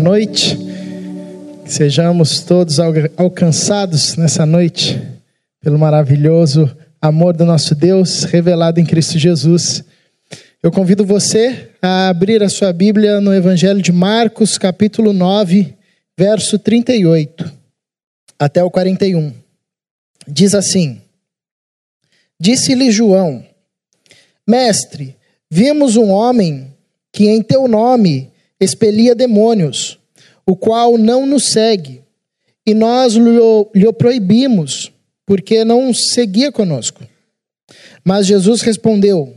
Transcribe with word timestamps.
Noite. 0.00 0.56
Que 1.64 1.70
sejamos 1.70 2.40
todos 2.40 2.78
alcançados 3.16 4.16
nessa 4.16 4.46
noite 4.46 5.00
pelo 5.60 5.78
maravilhoso 5.78 6.74
amor 7.02 7.36
do 7.36 7.44
nosso 7.44 7.74
Deus 7.74 8.24
revelado 8.24 8.80
em 8.80 8.84
Cristo 8.86 9.18
Jesus. 9.18 9.84
Eu 10.62 10.72
convido 10.72 11.04
você 11.04 11.70
a 11.82 12.08
abrir 12.08 12.42
a 12.42 12.48
sua 12.48 12.72
Bíblia 12.72 13.20
no 13.20 13.34
Evangelho 13.34 13.82
de 13.82 13.92
Marcos, 13.92 14.56
capítulo 14.56 15.12
9, 15.12 15.74
verso 16.18 16.58
38 16.58 17.52
até 18.38 18.64
o 18.64 18.70
41. 18.70 19.34
Diz 20.26 20.54
assim: 20.54 21.02
Disse-lhe 22.40 22.90
João: 22.90 23.44
Mestre, 24.48 25.14
vimos 25.50 25.96
um 25.96 26.08
homem 26.08 26.74
que 27.12 27.28
em 27.28 27.42
teu 27.42 27.68
nome 27.68 28.29
expelia 28.60 29.14
demônios, 29.14 29.98
o 30.46 30.54
qual 30.54 30.98
não 30.98 31.24
nos 31.24 31.46
segue, 31.46 32.02
e 32.66 32.74
nós 32.74 33.14
lhe 33.14 33.92
proibimos, 33.92 34.92
porque 35.26 35.64
não 35.64 35.94
seguia 35.94 36.52
conosco. 36.52 37.02
Mas 38.04 38.26
Jesus 38.26 38.60
respondeu: 38.62 39.34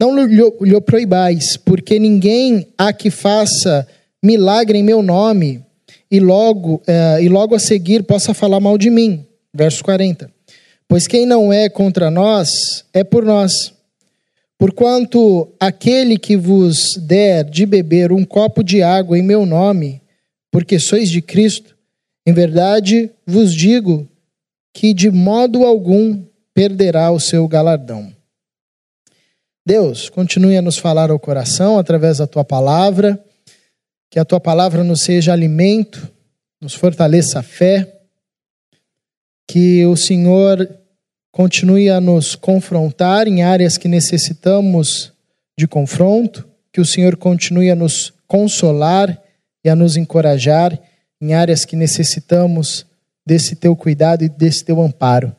Não 0.00 0.14
lhe 0.16 0.80
proibais, 0.80 1.56
porque 1.56 1.98
ninguém 1.98 2.68
há 2.78 2.92
que 2.92 3.10
faça 3.10 3.86
milagre 4.22 4.78
em 4.78 4.82
meu 4.82 5.02
nome 5.02 5.64
e 6.10 6.20
logo, 6.20 6.82
eh, 6.86 7.22
e 7.22 7.28
logo 7.28 7.54
a 7.54 7.58
seguir 7.58 8.02
possa 8.04 8.32
falar 8.32 8.60
mal 8.60 8.78
de 8.78 8.90
mim. 8.90 9.24
Verso 9.54 9.82
40. 9.84 10.30
Pois 10.88 11.06
quem 11.06 11.26
não 11.26 11.52
é 11.52 11.68
contra 11.68 12.10
nós 12.10 12.84
é 12.92 13.02
por 13.02 13.24
nós. 13.24 13.75
Porquanto 14.58 15.52
aquele 15.60 16.18
que 16.18 16.36
vos 16.36 16.96
der 16.96 17.44
de 17.44 17.66
beber 17.66 18.10
um 18.10 18.24
copo 18.24 18.62
de 18.62 18.82
água 18.82 19.18
em 19.18 19.22
meu 19.22 19.44
nome, 19.44 20.00
porque 20.50 20.78
sois 20.78 21.10
de 21.10 21.20
Cristo, 21.20 21.76
em 22.26 22.32
verdade 22.32 23.10
vos 23.26 23.54
digo 23.54 24.08
que 24.72 24.94
de 24.94 25.10
modo 25.10 25.64
algum 25.64 26.22
perderá 26.54 27.10
o 27.10 27.20
seu 27.20 27.46
galardão. 27.46 28.10
Deus, 29.64 30.08
continue 30.08 30.56
a 30.56 30.62
nos 30.62 30.78
falar 30.78 31.10
ao 31.10 31.18
coração 31.18 31.78
através 31.78 32.18
da 32.18 32.26
tua 32.26 32.44
palavra, 32.44 33.22
que 34.10 34.18
a 34.18 34.24
tua 34.24 34.40
palavra 34.40 34.82
nos 34.82 35.02
seja 35.02 35.32
alimento, 35.32 36.10
nos 36.60 36.72
fortaleça 36.72 37.40
a 37.40 37.42
fé, 37.42 38.00
que 39.46 39.84
o 39.84 39.96
Senhor 39.96 40.68
continue 41.36 41.90
a 41.90 42.00
nos 42.00 42.34
confrontar 42.34 43.28
em 43.28 43.42
áreas 43.42 43.76
que 43.76 43.88
necessitamos 43.88 45.12
de 45.54 45.68
confronto, 45.68 46.48
que 46.72 46.80
o 46.80 46.84
Senhor 46.84 47.14
continue 47.14 47.70
a 47.70 47.74
nos 47.74 48.10
consolar 48.26 49.22
e 49.62 49.68
a 49.68 49.76
nos 49.76 49.98
encorajar 49.98 50.80
em 51.20 51.34
áreas 51.34 51.66
que 51.66 51.76
necessitamos 51.76 52.86
desse 53.26 53.54
teu 53.54 53.76
cuidado 53.76 54.24
e 54.24 54.30
desse 54.30 54.64
teu 54.64 54.80
amparo. 54.80 55.36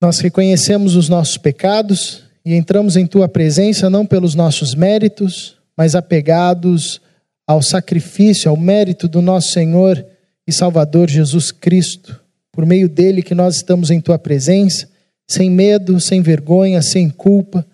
Nós 0.00 0.18
reconhecemos 0.20 0.96
os 0.96 1.10
nossos 1.10 1.36
pecados 1.36 2.24
e 2.42 2.54
entramos 2.54 2.96
em 2.96 3.06
tua 3.06 3.28
presença 3.28 3.90
não 3.90 4.06
pelos 4.06 4.34
nossos 4.34 4.74
méritos, 4.74 5.58
mas 5.76 5.94
apegados 5.94 7.02
ao 7.46 7.60
sacrifício, 7.60 8.48
ao 8.50 8.56
mérito 8.56 9.06
do 9.06 9.20
nosso 9.20 9.52
Senhor 9.52 10.02
e 10.46 10.50
Salvador 10.50 11.10
Jesus 11.10 11.52
Cristo 11.52 12.18
por 12.52 12.66
meio 12.66 12.88
dele 12.88 13.22
que 13.22 13.34
nós 13.34 13.56
estamos 13.56 13.90
em 13.90 14.00
tua 14.00 14.18
presença, 14.18 14.88
sem 15.28 15.50
medo, 15.50 16.00
sem 16.00 16.20
vergonha, 16.20 16.82
sem 16.82 17.08
culpa, 17.08 17.64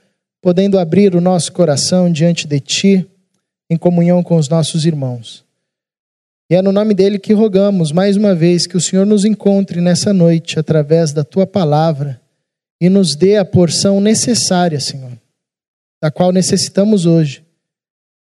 podendo 0.42 0.78
abrir 0.78 1.14
o 1.14 1.20
nosso 1.20 1.52
coração 1.52 2.12
diante 2.12 2.46
de 2.46 2.60
ti, 2.60 3.06
em 3.70 3.77
comunhão 3.77 4.22
com 4.22 4.36
os 4.36 4.48
nossos 4.48 4.84
irmãos. 4.84 5.44
E 6.48 6.55
é 6.55 6.62
no 6.62 6.70
nome 6.70 6.94
dele 6.94 7.18
que 7.18 7.33
rogamos 7.33 7.91
mais 7.91 8.16
uma 8.16 8.34
vez 8.34 8.66
que 8.66 8.77
o 8.77 8.80
Senhor 8.80 9.05
nos 9.05 9.24
encontre 9.24 9.80
nessa 9.80 10.12
noite 10.12 10.58
através 10.58 11.12
da 11.12 11.24
tua 11.24 11.46
palavra 11.46 12.20
e 12.80 12.88
nos 12.88 13.16
dê 13.16 13.36
a 13.36 13.44
porção 13.44 14.01
necessária, 14.01 14.78
Senhor, 14.78 15.12
da 16.01 16.11
qual 16.11 16.30
necessitamos 16.30 17.06
hoje. 17.06 17.42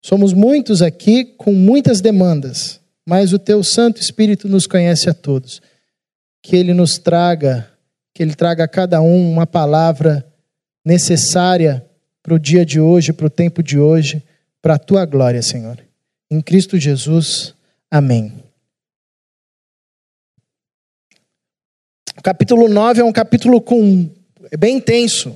Somos 0.04 0.34
muitos 0.34 0.82
aqui 0.82 1.24
com 1.24 1.54
muitas 1.54 2.02
demandas, 2.02 2.82
mas 3.08 3.32
o 3.32 3.40
teu 3.40 3.64
Santo 3.64 4.02
Espírito 4.02 4.50
nos 4.50 4.66
conhece 4.66 5.10
a 5.10 5.14
todos 5.14 5.62
que 6.42 6.56
Ele 6.56 6.74
nos 6.74 6.98
traga, 6.98 7.70
que 8.14 8.24
Ele 8.24 8.36
traga 8.36 8.64
a 8.64 8.68
cada 8.68 9.02
um 9.02 9.32
uma 9.32 9.48
palavra 9.48 10.26
necessária 10.84 11.86
para 12.22 12.34
o 12.34 12.40
dia 12.40 12.66
de 12.66 12.80
hoje, 12.80 13.14
para 13.14 13.28
o 13.28 13.30
tempo 13.30 13.62
de 13.62 13.80
hoje, 13.80 14.24
para 14.62 14.76
a 14.76 14.80
tua 14.80 15.06
glória, 15.06 15.42
Senhor. 15.42 15.80
Em 16.30 16.42
Cristo 16.42 16.78
Jesus, 16.78 17.54
amém. 17.90 18.34
O 22.18 22.22
capítulo 22.22 22.68
9 22.68 23.02
é 23.02 23.04
um 23.04 23.14
capítulo 23.14 23.62
com, 23.62 24.10
bem 24.58 24.78
intenso 24.78 25.36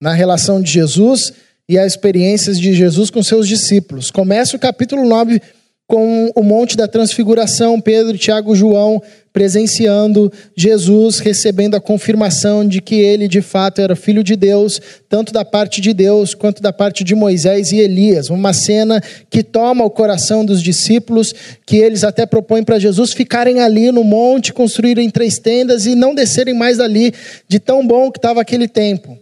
na 0.00 0.12
relação 0.12 0.62
de 0.62 0.70
Jesus 0.70 1.32
e 1.68 1.78
as 1.78 1.92
experiências 1.92 2.60
de 2.60 2.72
Jesus 2.74 3.10
com 3.10 3.22
seus 3.22 3.48
discípulos. 3.48 4.10
Começa 4.10 4.56
o 4.56 4.60
capítulo 4.60 5.04
9 5.06 5.42
com 5.86 6.30
o 6.34 6.42
Monte 6.42 6.76
da 6.76 6.88
Transfiguração, 6.88 7.80
Pedro, 7.80 8.16
Tiago, 8.16 8.54
João 8.54 9.02
presenciando 9.34 10.32
Jesus 10.56 11.18
recebendo 11.18 11.74
a 11.74 11.80
confirmação 11.80 12.66
de 12.66 12.80
que 12.80 12.94
ele 12.94 13.26
de 13.26 13.42
fato 13.42 13.80
era 13.80 13.96
filho 13.96 14.22
de 14.22 14.36
Deus, 14.36 14.80
tanto 15.08 15.32
da 15.32 15.44
parte 15.44 15.80
de 15.80 15.92
Deus 15.92 16.34
quanto 16.34 16.62
da 16.62 16.72
parte 16.72 17.02
de 17.02 17.16
Moisés 17.16 17.72
e 17.72 17.78
Elias. 17.78 18.30
Uma 18.30 18.52
cena 18.52 19.02
que 19.28 19.42
toma 19.42 19.84
o 19.84 19.90
coração 19.90 20.44
dos 20.44 20.62
discípulos, 20.62 21.34
que 21.66 21.78
eles 21.78 22.04
até 22.04 22.24
propõem 22.24 22.62
para 22.62 22.78
Jesus 22.78 23.12
ficarem 23.12 23.60
ali 23.60 23.90
no 23.90 24.04
monte, 24.04 24.52
construírem 24.52 25.10
três 25.10 25.36
tendas 25.36 25.84
e 25.84 25.96
não 25.96 26.14
descerem 26.14 26.54
mais 26.54 26.78
dali, 26.78 27.12
de 27.48 27.58
tão 27.58 27.84
bom 27.84 28.12
que 28.12 28.18
estava 28.18 28.40
aquele 28.40 28.68
tempo. 28.68 29.18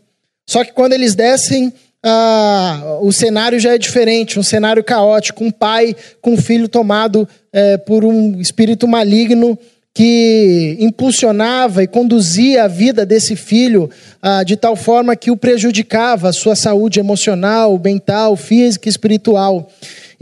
Só 0.46 0.62
que 0.62 0.72
quando 0.72 0.92
eles 0.92 1.14
descem, 1.14 1.72
ah, 2.04 2.98
o 3.00 3.12
cenário 3.12 3.60
já 3.60 3.74
é 3.74 3.78
diferente, 3.78 4.38
um 4.38 4.42
cenário 4.42 4.82
caótico, 4.82 5.44
um 5.44 5.50
pai 5.50 5.94
com 6.20 6.32
um 6.32 6.36
filho 6.36 6.68
tomado 6.68 7.28
é, 7.52 7.76
por 7.76 8.04
um 8.04 8.40
espírito 8.40 8.88
maligno 8.88 9.58
que 9.94 10.76
impulsionava 10.80 11.82
e 11.82 11.86
conduzia 11.86 12.64
a 12.64 12.68
vida 12.68 13.04
desse 13.04 13.36
filho 13.36 13.91
ah, 14.20 14.42
de 14.42 14.56
tal 14.56 14.74
forma 14.74 15.14
que 15.14 15.30
o 15.30 15.36
prejudicava 15.36 16.28
a 16.28 16.32
sua 16.32 16.56
saúde 16.56 16.98
emocional, 16.98 17.78
mental, 17.78 18.36
física 18.36 18.88
e 18.88 18.91
espiritual. 18.91 19.70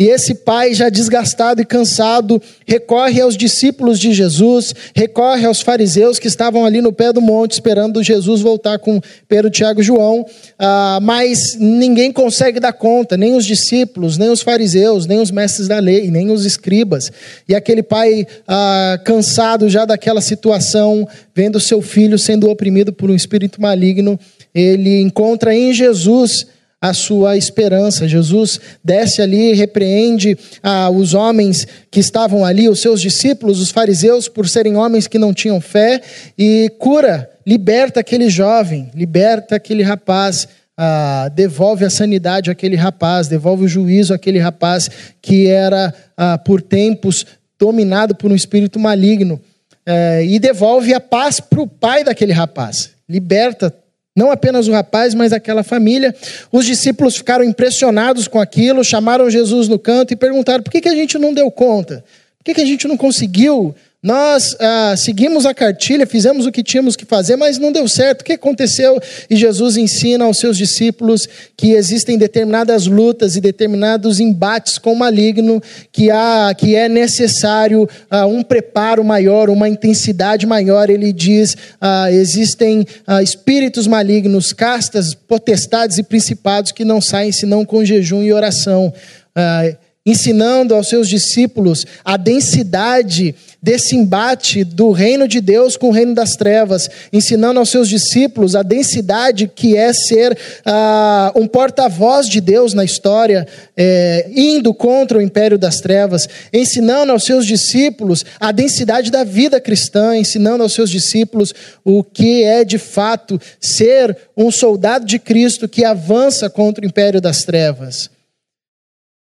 E 0.01 0.09
esse 0.09 0.35
pai, 0.35 0.73
já 0.73 0.89
desgastado 0.89 1.61
e 1.61 1.65
cansado, 1.65 2.41
recorre 2.67 3.21
aos 3.21 3.37
discípulos 3.37 4.01
de 4.01 4.15
Jesus, 4.15 4.75
recorre 4.97 5.45
aos 5.45 5.61
fariseus 5.61 6.19
que 6.19 6.27
estavam 6.27 6.65
ali 6.65 6.81
no 6.81 6.91
pé 6.91 7.13
do 7.13 7.21
monte 7.21 7.53
esperando 7.53 8.03
Jesus 8.03 8.41
voltar 8.41 8.79
com 8.79 8.99
Pedro, 9.29 9.51
Tiago 9.51 9.83
e 9.83 9.85
João, 9.85 10.25
ah, 10.59 11.01
mas 11.03 11.55
ninguém 11.61 12.11
consegue 12.11 12.59
dar 12.59 12.73
conta, 12.73 13.15
nem 13.15 13.37
os 13.37 13.45
discípulos, 13.45 14.17
nem 14.17 14.31
os 14.31 14.41
fariseus, 14.41 15.05
nem 15.05 15.21
os 15.21 15.31
mestres 15.31 15.69
da 15.69 15.79
lei, 15.79 16.11
nem 16.11 16.31
os 16.31 16.47
escribas. 16.47 17.13
E 17.47 17.55
aquele 17.55 17.83
pai, 17.83 18.27
ah, 18.49 18.99
cansado 19.05 19.69
já 19.69 19.85
daquela 19.85 20.23
situação, 20.23 21.07
vendo 21.35 21.61
seu 21.61 21.83
filho 21.83 22.19
sendo 22.19 22.49
oprimido 22.49 22.91
por 22.91 23.11
um 23.11 23.15
espírito 23.15 23.61
maligno, 23.61 24.19
ele 24.55 25.03
encontra 25.03 25.55
em 25.55 25.75
Jesus 25.75 26.47
a 26.81 26.95
sua 26.95 27.37
esperança. 27.37 28.09
Jesus 28.09 28.59
desce 28.83 29.21
ali, 29.21 29.53
repreende 29.53 30.39
ah, 30.63 30.89
os 30.91 31.13
homens 31.13 31.67
que 31.91 32.01
estavam 32.01 32.45
ali, 32.45 32.69
os 32.69 32.81
seus 32.81 33.01
discípulos, 33.01 33.61
os 33.61 33.71
fariseus, 33.71 34.29
por 34.29 34.49
serem 34.49 34.77
homens 34.77 35.07
que 35.07 35.19
não 35.19 35.35
tinham 35.35 35.61
fé, 35.61 36.01
e 36.39 36.73
cura, 36.79 37.29
liberta 37.47 38.01
aquele 38.01 38.31
jovem, 38.31 38.91
liberta 38.95 39.57
aquele 39.57 39.83
rapaz. 39.83 40.49
Ah, 40.83 41.31
devolve 41.35 41.85
a 41.85 41.91
sanidade 41.91 42.51
àquele 42.51 42.75
rapaz, 42.75 43.29
devolve 43.29 43.65
o 43.65 43.69
juízo 43.69 44.15
àquele 44.15 44.39
rapaz 44.39 44.89
que 45.21 45.47
era 45.47 45.93
ah, 46.17 46.39
por 46.39 46.63
tempos 46.63 47.27
dominado 47.59 48.15
por 48.15 48.33
um 48.33 48.35
espírito 48.35 48.79
maligno, 48.79 49.39
eh, 49.85 50.25
e 50.25 50.39
devolve 50.39 50.95
a 50.95 51.01
paz 51.01 51.41
para 51.41 51.61
o 51.61 51.67
pai 51.67 52.03
daquele 52.03 52.33
rapaz, 52.33 52.91
liberta 53.09 53.71
não 54.17 54.31
apenas 54.31 54.69
o 54.69 54.73
rapaz, 54.73 55.15
mas 55.15 55.33
aquela 55.33 55.63
família. 55.63 56.15
Os 56.51 56.67
discípulos 56.67 57.17
ficaram 57.17 57.45
impressionados 57.45 58.27
com 58.27 58.41
aquilo, 58.41 58.85
chamaram 58.85 59.31
Jesus 59.31 59.69
no 59.69 59.79
canto 59.79 60.13
e 60.13 60.17
perguntaram: 60.17 60.63
por 60.63 60.71
que, 60.71 60.81
que 60.81 60.89
a 60.89 60.95
gente 60.95 61.19
não 61.19 61.33
deu 61.33 61.51
conta? 61.51 62.05
Por 62.39 62.45
que, 62.45 62.55
que 62.55 62.61
a 62.61 62.67
gente 62.67 62.89
não 62.89 62.97
conseguiu 62.97 63.75
nós 64.03 64.57
ah, 64.59 64.95
seguimos 64.97 65.45
a 65.45 65.53
cartilha, 65.53 66.07
fizemos 66.07 66.47
o 66.47 66.51
que 66.51 66.63
tínhamos 66.63 66.97
que 66.97 67.05
fazer, 67.05 67.37
mas 67.37 67.59
não 67.59 67.71
deu 67.71 67.87
certo. 67.87 68.23
O 68.23 68.25
que 68.25 68.33
aconteceu? 68.33 68.99
E 69.29 69.37
Jesus 69.37 69.77
ensina 69.77 70.25
aos 70.25 70.39
seus 70.39 70.57
discípulos 70.57 71.29
que 71.55 71.73
existem 71.73 72.17
determinadas 72.17 72.87
lutas 72.87 73.37
e 73.37 73.43
determinados 73.43 74.19
embates 74.19 74.79
com 74.79 74.95
o 74.95 74.99
maligno, 74.99 75.63
que, 75.93 76.11
há, 76.11 76.55
que 76.57 76.75
é 76.75 76.89
necessário 76.89 77.87
ah, 78.11 78.27
um 78.27 78.43
preparo 78.43 79.05
maior, 79.05 79.51
uma 79.51 79.69
intensidade 79.69 80.47
maior. 80.47 80.89
Ele 80.89 81.13
diz: 81.13 81.55
ah, 81.79 82.11
existem 82.11 82.87
ah, 83.07 83.23
espíritos 83.23 83.87
malignos, 83.87 84.55
castas, 84.55 85.13
potestades 85.13 85.99
e 85.99 86.03
principados 86.03 86.73
que 86.73 86.87
não 86.87 87.03
saem 87.03 87.33
senão 87.33 87.67
com 87.67 87.85
jejum 87.85 88.23
e 88.23 88.33
oração. 88.33 88.91
Ah, 89.37 89.75
ensinando 90.05 90.75
aos 90.75 90.89
seus 90.89 91.09
discípulos 91.09 91.87
a 92.05 92.17
densidade 92.17 93.35
desse 93.63 93.95
embate 93.95 94.65
do 94.65 94.91
reino 94.91 95.29
de 95.29 95.41
Deus 95.41 95.77
com 95.77 95.89
o 95.89 95.93
reino 95.93 96.15
das 96.15 96.35
trevas, 96.37 96.89
ensinando 97.13 97.61
aos 97.61 97.69
seus 97.69 97.89
discípulos 97.89 98.57
a 98.57 98.63
densidade 98.63 99.51
que 99.55 99.77
é 99.77 99.93
ser 99.93 100.37
ah, 100.65 101.33
um 101.37 101.47
porta-voz 101.47 102.29
de 102.29 102.41
Deus 102.41 102.73
na 102.73 102.85
história, 102.85 103.47
é, 103.77 104.31
indo 104.35 104.73
contra 104.73 105.19
o 105.19 105.23
império 105.23 105.59
das 105.59 105.81
trevas, 105.81 106.29
ensinando 106.53 107.13
aos 107.13 107.25
seus 107.25 107.45
discípulos 107.45 108.25
a 108.39 108.51
densidade 108.51 109.11
da 109.11 109.25
vida 109.25 109.61
cristã, 109.61 110.17
ensinando 110.17 110.63
aos 110.63 110.73
seus 110.73 110.89
discípulos 110.89 111.55
o 111.85 112.03
que 112.03 112.43
é 112.43 112.65
de 112.65 112.79
fato 112.79 113.39
ser 113.61 114.17
um 114.37 114.51
soldado 114.51 115.05
de 115.05 115.19
Cristo 115.19 115.69
que 115.69 115.85
avança 115.85 116.49
contra 116.49 116.85
o 116.85 116.89
império 116.89 117.21
das 117.21 117.45
trevas. 117.45 118.11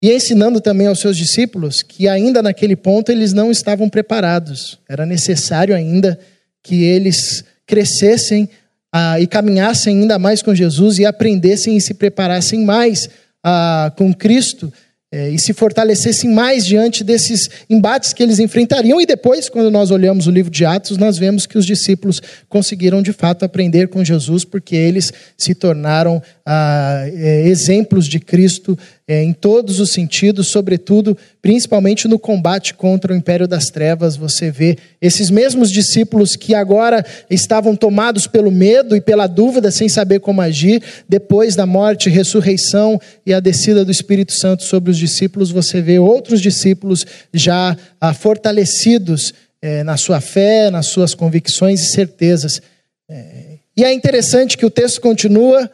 E 0.03 0.13
ensinando 0.13 0.61
também 0.61 0.89
aos 0.89 0.99
seus 0.99 1.17
discípulos 1.17 1.81
que 1.81 2.09
ainda 2.09 2.43
naquele 2.43 2.75
ponto 2.75 3.13
eles 3.13 3.33
não 3.33 3.53
estavam 3.53 3.89
preparados. 3.89 4.81
Era 4.89 5.07
necessário 5.07 5.77
ainda 5.77 6.19
que 6.61 6.83
eles 6.83 7.45
crescessem 7.65 8.49
ah, 8.93 9.21
e 9.21 9.29
caminhassem 9.29 10.01
ainda 10.01 10.19
mais 10.19 10.43
com 10.43 10.53
Jesus 10.53 10.99
e 10.99 11.07
aprendessem 11.07 11.77
e 11.77 11.81
se 11.81 11.95
preparassem 11.95 12.65
mais 12.65 13.09
ah, 13.45 13.93
com 13.97 14.13
Cristo 14.13 14.73
é, 15.13 15.29
e 15.29 15.39
se 15.39 15.53
fortalecessem 15.53 16.33
mais 16.33 16.65
diante 16.65 17.05
desses 17.05 17.51
embates 17.69 18.15
que 18.15 18.23
eles 18.23 18.39
enfrentariam. 18.39 18.99
E 18.99 19.05
depois, 19.05 19.51
quando 19.51 19.71
nós 19.71 19.91
olhamos 19.91 20.27
o 20.27 20.31
livro 20.31 20.51
de 20.51 20.65
Atos, 20.65 20.97
nós 20.97 21.19
vemos 21.19 21.45
que 21.45 21.59
os 21.59 21.67
discípulos 21.67 22.23
conseguiram 22.49 23.03
de 23.03 23.13
fato 23.13 23.45
aprender 23.45 23.89
com 23.89 24.03
Jesus, 24.03 24.43
porque 24.43 24.75
eles 24.75 25.13
se 25.37 25.55
tornaram 25.55 26.23
ah, 26.47 27.05
é, 27.07 27.47
exemplos 27.47 28.07
de 28.07 28.19
Cristo 28.19 28.77
é, 29.07 29.23
em 29.23 29.33
todos 29.33 29.81
os 29.81 29.91
sentidos, 29.91 30.49
sobretudo, 30.49 31.17
principalmente 31.43 32.09
no 32.09 32.19
combate 32.19 32.73
contra 32.73 33.13
o 33.13 33.17
império 33.17 33.47
das 33.47 33.69
trevas. 33.69 34.17
Você 34.17 34.51
vê 34.51 34.79
esses 35.01 35.29
mesmos 35.29 35.71
discípulos 35.71 36.37
que 36.37 36.55
agora 36.55 37.05
estavam 37.29 37.77
tomados 37.77 38.27
pelo 38.27 38.51
medo 38.51 38.97
e 38.97 39.01
pela 39.01 39.27
dúvida, 39.27 39.71
sem 39.71 39.89
saber 39.89 40.21
como 40.21 40.41
agir, 40.41 40.83
depois 41.09 41.55
da 41.55 41.67
morte, 41.67 42.09
ressurreição 42.09 42.99
e 43.27 43.35
a 43.35 43.41
descida 43.41 43.85
do 43.85 43.91
Espírito 43.91 44.33
Santo 44.33 44.63
sobre 44.63 44.91
os 44.91 45.02
discípulos, 45.03 45.51
você 45.51 45.81
vê 45.81 45.99
outros 45.99 46.41
discípulos 46.41 47.05
já 47.35 47.77
ah, 48.01 48.15
fortalecidos 48.15 49.35
é, 49.61 49.83
na 49.83 49.97
sua 49.97 50.21
fé, 50.21 50.71
nas 50.71 50.87
suas 50.87 51.15
convicções 51.15 51.81
e 51.81 51.93
certezas. 51.93 52.63
É, 53.11 53.59
e 53.77 53.85
é 53.85 53.93
interessante 53.93 54.57
que 54.57 54.67
o 54.67 54.71
texto 54.71 55.01
continua 55.01 55.71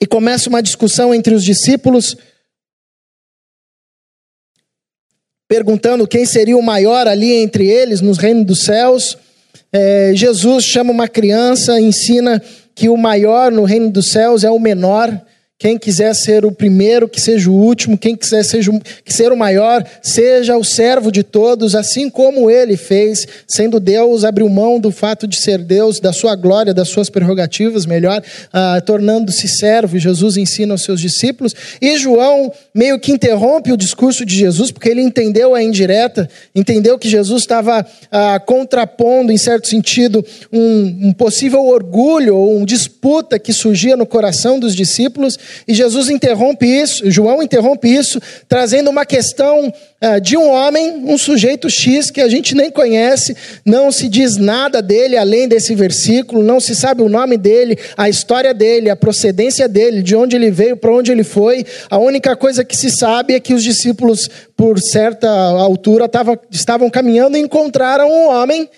e 0.00 0.06
começa 0.06 0.48
uma 0.48 0.62
discussão 0.62 1.14
entre 1.14 1.34
os 1.34 1.44
discípulos, 1.44 2.16
perguntando 5.48 6.08
quem 6.08 6.24
seria 6.24 6.56
o 6.56 6.62
maior 6.62 7.06
ali 7.06 7.32
entre 7.32 7.66
eles, 7.66 8.00
nos 8.00 8.18
reinos 8.18 8.46
dos 8.46 8.60
céus. 8.60 9.18
É, 9.72 10.12
Jesus 10.14 10.64
chama 10.64 10.90
uma 10.90 11.08
criança, 11.08 11.80
ensina 11.80 12.42
que 12.74 12.88
o 12.88 12.96
maior 12.96 13.52
no 13.52 13.64
reino 13.64 13.90
dos 13.90 14.10
céus 14.10 14.44
é 14.44 14.50
o 14.50 14.58
menor. 14.58 15.20
Quem 15.56 15.78
quiser 15.78 16.12
ser 16.14 16.44
o 16.44 16.50
primeiro, 16.50 17.08
que 17.08 17.20
seja 17.20 17.48
o 17.48 17.54
último. 17.54 17.96
Quem 17.96 18.16
quiser 18.16 18.42
seja, 18.44 18.72
que 19.04 19.14
ser 19.14 19.32
o 19.32 19.36
maior, 19.36 19.84
seja 20.02 20.56
o 20.56 20.64
servo 20.64 21.12
de 21.12 21.22
todos, 21.22 21.76
assim 21.76 22.10
como 22.10 22.50
ele 22.50 22.76
fez, 22.76 23.26
sendo 23.46 23.78
Deus, 23.78 24.24
abriu 24.24 24.48
mão 24.48 24.80
do 24.80 24.90
fato 24.90 25.28
de 25.28 25.36
ser 25.36 25.58
Deus, 25.58 26.00
da 26.00 26.12
sua 26.12 26.34
glória, 26.34 26.74
das 26.74 26.88
suas 26.88 27.08
prerrogativas, 27.08 27.86
melhor, 27.86 28.20
ah, 28.52 28.82
tornando-se 28.84 29.46
servo. 29.46 29.96
Jesus 29.96 30.36
ensina 30.36 30.74
aos 30.74 30.82
seus 30.82 31.00
discípulos. 31.00 31.54
E 31.80 31.96
João 31.98 32.52
meio 32.74 32.98
que 32.98 33.12
interrompe 33.12 33.72
o 33.72 33.76
discurso 33.76 34.26
de 34.26 34.34
Jesus, 34.34 34.72
porque 34.72 34.88
ele 34.88 35.02
entendeu 35.02 35.54
a 35.54 35.62
indireta, 35.62 36.28
entendeu 36.52 36.98
que 36.98 37.08
Jesus 37.08 37.42
estava 37.42 37.86
ah, 38.10 38.40
contrapondo, 38.40 39.30
em 39.30 39.38
certo 39.38 39.68
sentido, 39.68 40.24
um, 40.52 41.08
um 41.08 41.12
possível 41.12 41.64
orgulho 41.64 42.36
ou 42.36 42.56
uma 42.56 42.66
disputa 42.66 43.38
que 43.38 43.52
surgia 43.52 43.96
no 43.96 44.04
coração 44.04 44.58
dos 44.58 44.74
discípulos. 44.74 45.38
E 45.66 45.74
Jesus 45.74 46.08
interrompe 46.08 46.66
isso, 46.66 47.10
João 47.10 47.42
interrompe 47.42 47.88
isso, 47.88 48.20
trazendo 48.48 48.90
uma 48.90 49.04
questão 49.04 49.68
uh, 49.68 50.20
de 50.20 50.36
um 50.36 50.50
homem, 50.50 51.04
um 51.06 51.18
sujeito 51.18 51.68
X 51.70 52.10
que 52.10 52.20
a 52.20 52.28
gente 52.28 52.54
nem 52.54 52.70
conhece, 52.70 53.36
não 53.64 53.90
se 53.90 54.08
diz 54.08 54.36
nada 54.36 54.80
dele 54.82 55.16
além 55.16 55.48
desse 55.48 55.74
versículo, 55.74 56.42
não 56.42 56.60
se 56.60 56.74
sabe 56.74 57.02
o 57.02 57.08
nome 57.08 57.36
dele, 57.36 57.78
a 57.96 58.08
história 58.08 58.52
dele, 58.52 58.90
a 58.90 58.96
procedência 58.96 59.68
dele, 59.68 60.02
de 60.02 60.16
onde 60.16 60.36
ele 60.36 60.50
veio, 60.50 60.76
para 60.76 60.94
onde 60.94 61.12
ele 61.12 61.24
foi. 61.24 61.64
A 61.90 61.98
única 61.98 62.34
coisa 62.36 62.64
que 62.64 62.76
se 62.76 62.90
sabe 62.90 63.34
é 63.34 63.40
que 63.40 63.54
os 63.54 63.62
discípulos, 63.62 64.28
por 64.56 64.80
certa 64.80 65.28
altura, 65.28 66.08
tava, 66.08 66.38
estavam 66.50 66.90
caminhando 66.90 67.36
e 67.36 67.40
encontraram 67.40 68.10
um 68.10 68.28
homem 68.28 68.68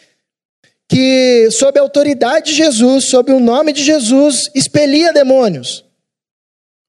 que, 0.88 1.48
sob 1.50 1.78
a 1.78 1.82
autoridade 1.82 2.46
de 2.46 2.54
Jesus, 2.54 3.06
sob 3.06 3.32
o 3.32 3.40
nome 3.40 3.72
de 3.72 3.82
Jesus, 3.82 4.50
expelia 4.54 5.12
demônios. 5.12 5.85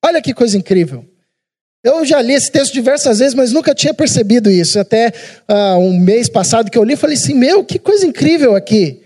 Olha 0.07 0.21
que 0.21 0.33
coisa 0.33 0.57
incrível. 0.57 1.05
Eu 1.83 2.05
já 2.05 2.21
li 2.21 2.33
esse 2.33 2.49
texto 2.49 2.73
diversas 2.73 3.19
vezes, 3.19 3.33
mas 3.33 3.51
nunca 3.51 3.75
tinha 3.75 3.93
percebido 3.93 4.49
isso. 4.49 4.79
Até 4.79 5.11
uh, 5.49 5.77
um 5.79 5.99
mês 5.99 6.29
passado 6.29 6.71
que 6.71 6.77
eu 6.77 6.83
li, 6.83 6.95
falei 6.95 7.17
assim: 7.17 7.33
meu, 7.33 7.63
que 7.63 7.77
coisa 7.77 8.05
incrível 8.05 8.55
aqui. 8.55 9.03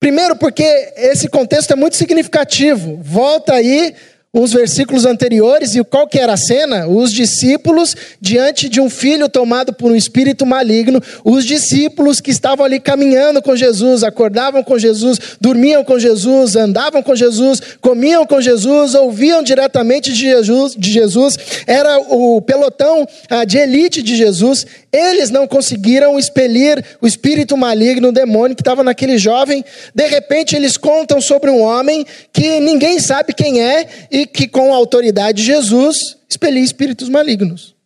Primeiro, 0.00 0.34
porque 0.36 0.62
esse 0.96 1.28
contexto 1.28 1.72
é 1.72 1.76
muito 1.76 1.96
significativo. 1.96 2.98
Volta 3.02 3.52
aí 3.52 3.94
uns 4.36 4.52
versículos 4.52 5.06
anteriores, 5.06 5.74
e 5.74 5.82
qual 5.82 6.06
que 6.06 6.18
era 6.18 6.34
a 6.34 6.36
cena? 6.36 6.86
Os 6.86 7.10
discípulos 7.10 7.96
diante 8.20 8.68
de 8.68 8.80
um 8.80 8.90
filho 8.90 9.28
tomado 9.28 9.72
por 9.72 9.90
um 9.90 9.96
espírito 9.96 10.44
maligno, 10.44 11.02
os 11.24 11.44
discípulos 11.44 12.20
que 12.20 12.30
estavam 12.30 12.64
ali 12.64 12.78
caminhando 12.78 13.40
com 13.40 13.56
Jesus, 13.56 14.04
acordavam 14.04 14.62
com 14.62 14.78
Jesus, 14.78 15.18
dormiam 15.40 15.82
com 15.82 15.98
Jesus, 15.98 16.54
andavam 16.54 17.02
com 17.02 17.16
Jesus, 17.16 17.60
comiam 17.80 18.26
com 18.26 18.40
Jesus, 18.40 18.94
ouviam 18.94 19.42
diretamente 19.42 20.12
de 20.12 20.20
Jesus, 20.20 20.74
de 20.76 20.90
Jesus 20.92 21.36
era 21.66 21.98
o 21.98 22.40
pelotão 22.42 23.06
ah, 23.30 23.44
de 23.44 23.58
elite 23.58 24.02
de 24.02 24.16
Jesus, 24.16 24.66
eles 24.96 25.30
não 25.30 25.46
conseguiram 25.46 26.18
expelir 26.18 26.82
o 27.00 27.06
espírito 27.06 27.56
maligno, 27.56 28.08
o 28.08 28.12
demônio 28.12 28.56
que 28.56 28.62
estava 28.62 28.82
naquele 28.82 29.18
jovem, 29.18 29.64
de 29.94 30.06
repente 30.06 30.56
eles 30.56 30.76
contam 30.76 31.20
sobre 31.20 31.50
um 31.50 31.60
homem 31.60 32.06
que 32.32 32.58
ninguém 32.60 32.98
sabe 32.98 33.34
quem 33.34 33.60
é 33.60 33.86
e 34.10 34.26
que, 34.26 34.48
com 34.48 34.72
a 34.72 34.76
autoridade 34.76 35.38
de 35.38 35.44
Jesus, 35.44 36.16
expelia 36.28 36.62
espíritos 36.62 37.08
malignos. 37.08 37.76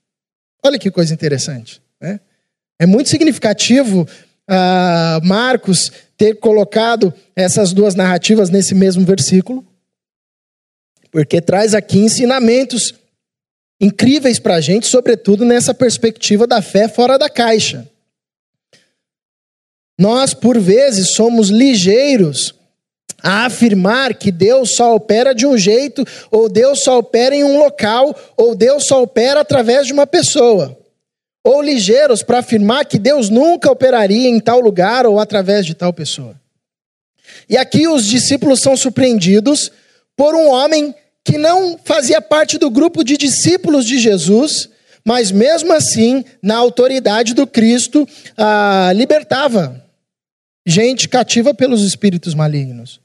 Olha 0.64 0.78
que 0.78 0.90
coisa 0.90 1.12
interessante. 1.12 1.82
Né? 2.00 2.20
É 2.78 2.86
muito 2.86 3.10
significativo 3.10 4.02
uh, 4.48 5.26
Marcos 5.26 5.90
ter 6.16 6.34
colocado 6.38 7.12
essas 7.34 7.72
duas 7.72 7.94
narrativas 7.94 8.50
nesse 8.50 8.74
mesmo 8.74 9.04
versículo, 9.04 9.66
porque 11.10 11.40
traz 11.40 11.74
aqui 11.74 11.98
ensinamentos 11.98 12.94
incríveis 13.80 14.38
para 14.38 14.56
a 14.56 14.60
gente, 14.60 14.86
sobretudo 14.86 15.44
nessa 15.44 15.72
perspectiva 15.72 16.46
da 16.46 16.60
fé 16.60 16.86
fora 16.86 17.18
da 17.18 17.30
caixa. 17.30 17.88
Nós, 19.98 20.34
por 20.34 20.58
vezes, 20.58 21.10
somos 21.14 21.48
ligeiros 21.48 22.54
a 23.22 23.46
afirmar 23.46 24.14
que 24.14 24.30
Deus 24.30 24.74
só 24.74 24.94
opera 24.94 25.34
de 25.34 25.46
um 25.46 25.56
jeito, 25.56 26.04
ou 26.30 26.48
Deus 26.48 26.82
só 26.82 26.98
opera 26.98 27.34
em 27.34 27.44
um 27.44 27.58
local, 27.58 28.14
ou 28.36 28.54
Deus 28.54 28.86
só 28.86 29.02
opera 29.02 29.40
através 29.40 29.86
de 29.86 29.92
uma 29.92 30.06
pessoa. 30.06 30.78
Ou 31.44 31.62
ligeiros 31.62 32.22
para 32.22 32.38
afirmar 32.38 32.84
que 32.84 32.98
Deus 32.98 33.28
nunca 33.28 33.70
operaria 33.70 34.28
em 34.28 34.40
tal 34.40 34.60
lugar 34.60 35.06
ou 35.06 35.18
através 35.18 35.64
de 35.64 35.74
tal 35.74 35.92
pessoa. 35.92 36.34
E 37.48 37.56
aqui 37.56 37.88
os 37.88 38.06
discípulos 38.06 38.60
são 38.60 38.76
surpreendidos 38.76 39.70
por 40.16 40.34
um 40.34 40.48
homem 40.48 40.94
que 41.24 41.36
não 41.36 41.78
fazia 41.84 42.20
parte 42.20 42.58
do 42.58 42.70
grupo 42.70 43.04
de 43.04 43.16
discípulos 43.16 43.84
de 43.84 43.98
Jesus, 43.98 44.68
mas 45.04 45.30
mesmo 45.30 45.72
assim, 45.72 46.24
na 46.42 46.56
autoridade 46.56 47.34
do 47.34 47.46
Cristo, 47.46 48.06
ah, 48.36 48.92
libertava 48.94 49.84
gente 50.66 51.08
cativa 51.08 51.54
pelos 51.54 51.82
espíritos 51.82 52.34
malignos. 52.34 53.00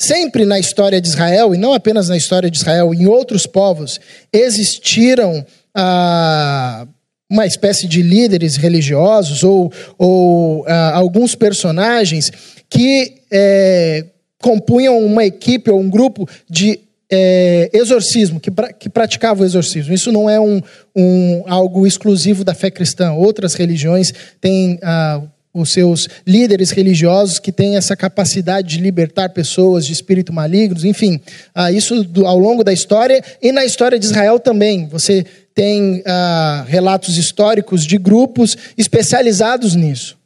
Sempre 0.00 0.44
na 0.44 0.58
história 0.58 1.00
de 1.00 1.08
Israel, 1.08 1.54
e 1.54 1.58
não 1.58 1.72
apenas 1.72 2.08
na 2.08 2.16
história 2.16 2.50
de 2.50 2.56
Israel, 2.56 2.92
em 2.92 3.06
outros 3.06 3.46
povos, 3.46 4.00
existiram 4.32 5.46
ah, 5.74 6.86
uma 7.30 7.46
espécie 7.46 7.86
de 7.86 8.02
líderes 8.02 8.56
religiosos 8.56 9.42
ou, 9.42 9.72
ou 9.96 10.64
ah, 10.66 10.96
alguns 10.96 11.34
personagens 11.34 12.30
que 12.68 13.22
é, 13.30 14.06
compunham 14.42 14.98
uma 14.98 15.24
equipe 15.24 15.70
ou 15.70 15.80
um 15.80 15.88
grupo 15.88 16.28
de 16.50 16.80
é, 17.10 17.70
exorcismo, 17.72 18.40
que, 18.40 18.50
pra, 18.50 18.72
que 18.72 18.88
praticava 18.88 19.42
o 19.42 19.44
exorcismo. 19.44 19.94
Isso 19.94 20.10
não 20.10 20.28
é 20.28 20.40
um, 20.40 20.60
um, 20.96 21.44
algo 21.46 21.86
exclusivo 21.86 22.42
da 22.42 22.54
fé 22.54 22.70
cristã. 22.70 23.12
Outras 23.12 23.54
religiões 23.54 24.12
têm 24.40 24.78
ah, 24.82 25.22
os 25.52 25.70
seus 25.70 26.08
líderes 26.26 26.70
religiosos 26.70 27.38
que 27.38 27.52
têm 27.52 27.76
essa 27.76 27.94
capacidade 27.94 28.68
de 28.68 28.82
libertar 28.82 29.28
pessoas 29.28 29.84
de 29.84 29.92
espírito 29.92 30.32
malignos, 30.32 30.84
enfim, 30.84 31.20
ah, 31.54 31.70
isso 31.70 32.06
ao 32.24 32.38
longo 32.38 32.64
da 32.64 32.72
história 32.72 33.22
e 33.42 33.52
na 33.52 33.64
história 33.64 33.98
de 33.98 34.06
Israel 34.06 34.40
também. 34.40 34.86
Você 34.86 35.26
tem 35.54 36.02
ah, 36.06 36.64
relatos 36.66 37.18
históricos 37.18 37.84
de 37.84 37.98
grupos 37.98 38.56
especializados 38.76 39.74
nisso. 39.74 40.21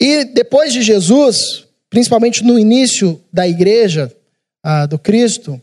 E 0.00 0.24
depois 0.24 0.72
de 0.72 0.82
Jesus, 0.82 1.66
principalmente 1.90 2.44
no 2.44 2.58
início 2.58 3.20
da 3.32 3.46
igreja 3.48 4.12
ah, 4.62 4.86
do 4.86 4.98
Cristo, 4.98 5.60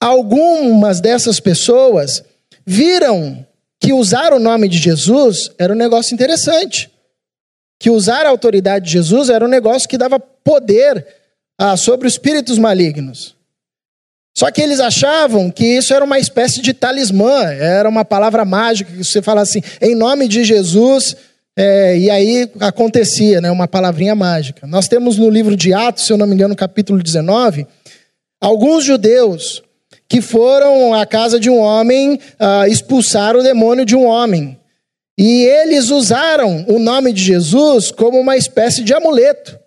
algumas 0.00 1.00
dessas 1.00 1.40
pessoas 1.40 2.22
viram 2.64 3.46
que 3.80 3.92
usar 3.92 4.32
o 4.32 4.38
nome 4.38 4.68
de 4.68 4.78
Jesus 4.78 5.50
era 5.58 5.72
um 5.72 5.76
negócio 5.76 6.14
interessante. 6.14 6.90
Que 7.78 7.90
usar 7.90 8.24
a 8.24 8.30
autoridade 8.30 8.86
de 8.86 8.92
Jesus 8.92 9.28
era 9.28 9.44
um 9.44 9.48
negócio 9.48 9.88
que 9.88 9.98
dava 9.98 10.18
poder 10.18 11.06
ah, 11.58 11.76
sobre 11.76 12.06
os 12.06 12.14
espíritos 12.14 12.58
malignos. 12.58 13.36
Só 14.36 14.50
que 14.50 14.60
eles 14.60 14.80
achavam 14.80 15.50
que 15.50 15.64
isso 15.64 15.94
era 15.94 16.04
uma 16.04 16.18
espécie 16.18 16.60
de 16.60 16.74
talismã, 16.74 17.44
era 17.44 17.88
uma 17.88 18.04
palavra 18.04 18.44
mágica, 18.44 18.92
que 18.92 19.02
você 19.02 19.22
fala 19.22 19.40
assim, 19.40 19.62
em 19.80 19.94
nome 19.94 20.28
de 20.28 20.44
Jesus, 20.44 21.16
é, 21.56 21.96
e 21.96 22.10
aí 22.10 22.50
acontecia, 22.60 23.40
né, 23.40 23.50
uma 23.50 23.66
palavrinha 23.66 24.14
mágica. 24.14 24.66
Nós 24.66 24.88
temos 24.88 25.16
no 25.16 25.30
livro 25.30 25.56
de 25.56 25.72
Atos, 25.72 26.04
se 26.04 26.12
eu 26.12 26.18
não 26.18 26.26
me 26.26 26.34
engano, 26.34 26.54
capítulo 26.54 27.02
19, 27.02 27.66
alguns 28.40 28.84
judeus 28.84 29.62
que 30.06 30.20
foram 30.20 30.92
à 30.92 31.06
casa 31.06 31.40
de 31.40 31.48
um 31.48 31.58
homem 31.58 32.14
uh, 32.14 32.70
expulsar 32.70 33.34
o 33.34 33.42
demônio 33.42 33.86
de 33.86 33.96
um 33.96 34.04
homem. 34.04 34.58
E 35.18 35.44
eles 35.44 35.90
usaram 35.90 36.66
o 36.68 36.78
nome 36.78 37.12
de 37.12 37.22
Jesus 37.22 37.90
como 37.90 38.20
uma 38.20 38.36
espécie 38.36 38.84
de 38.84 38.92
amuleto. 38.92 39.58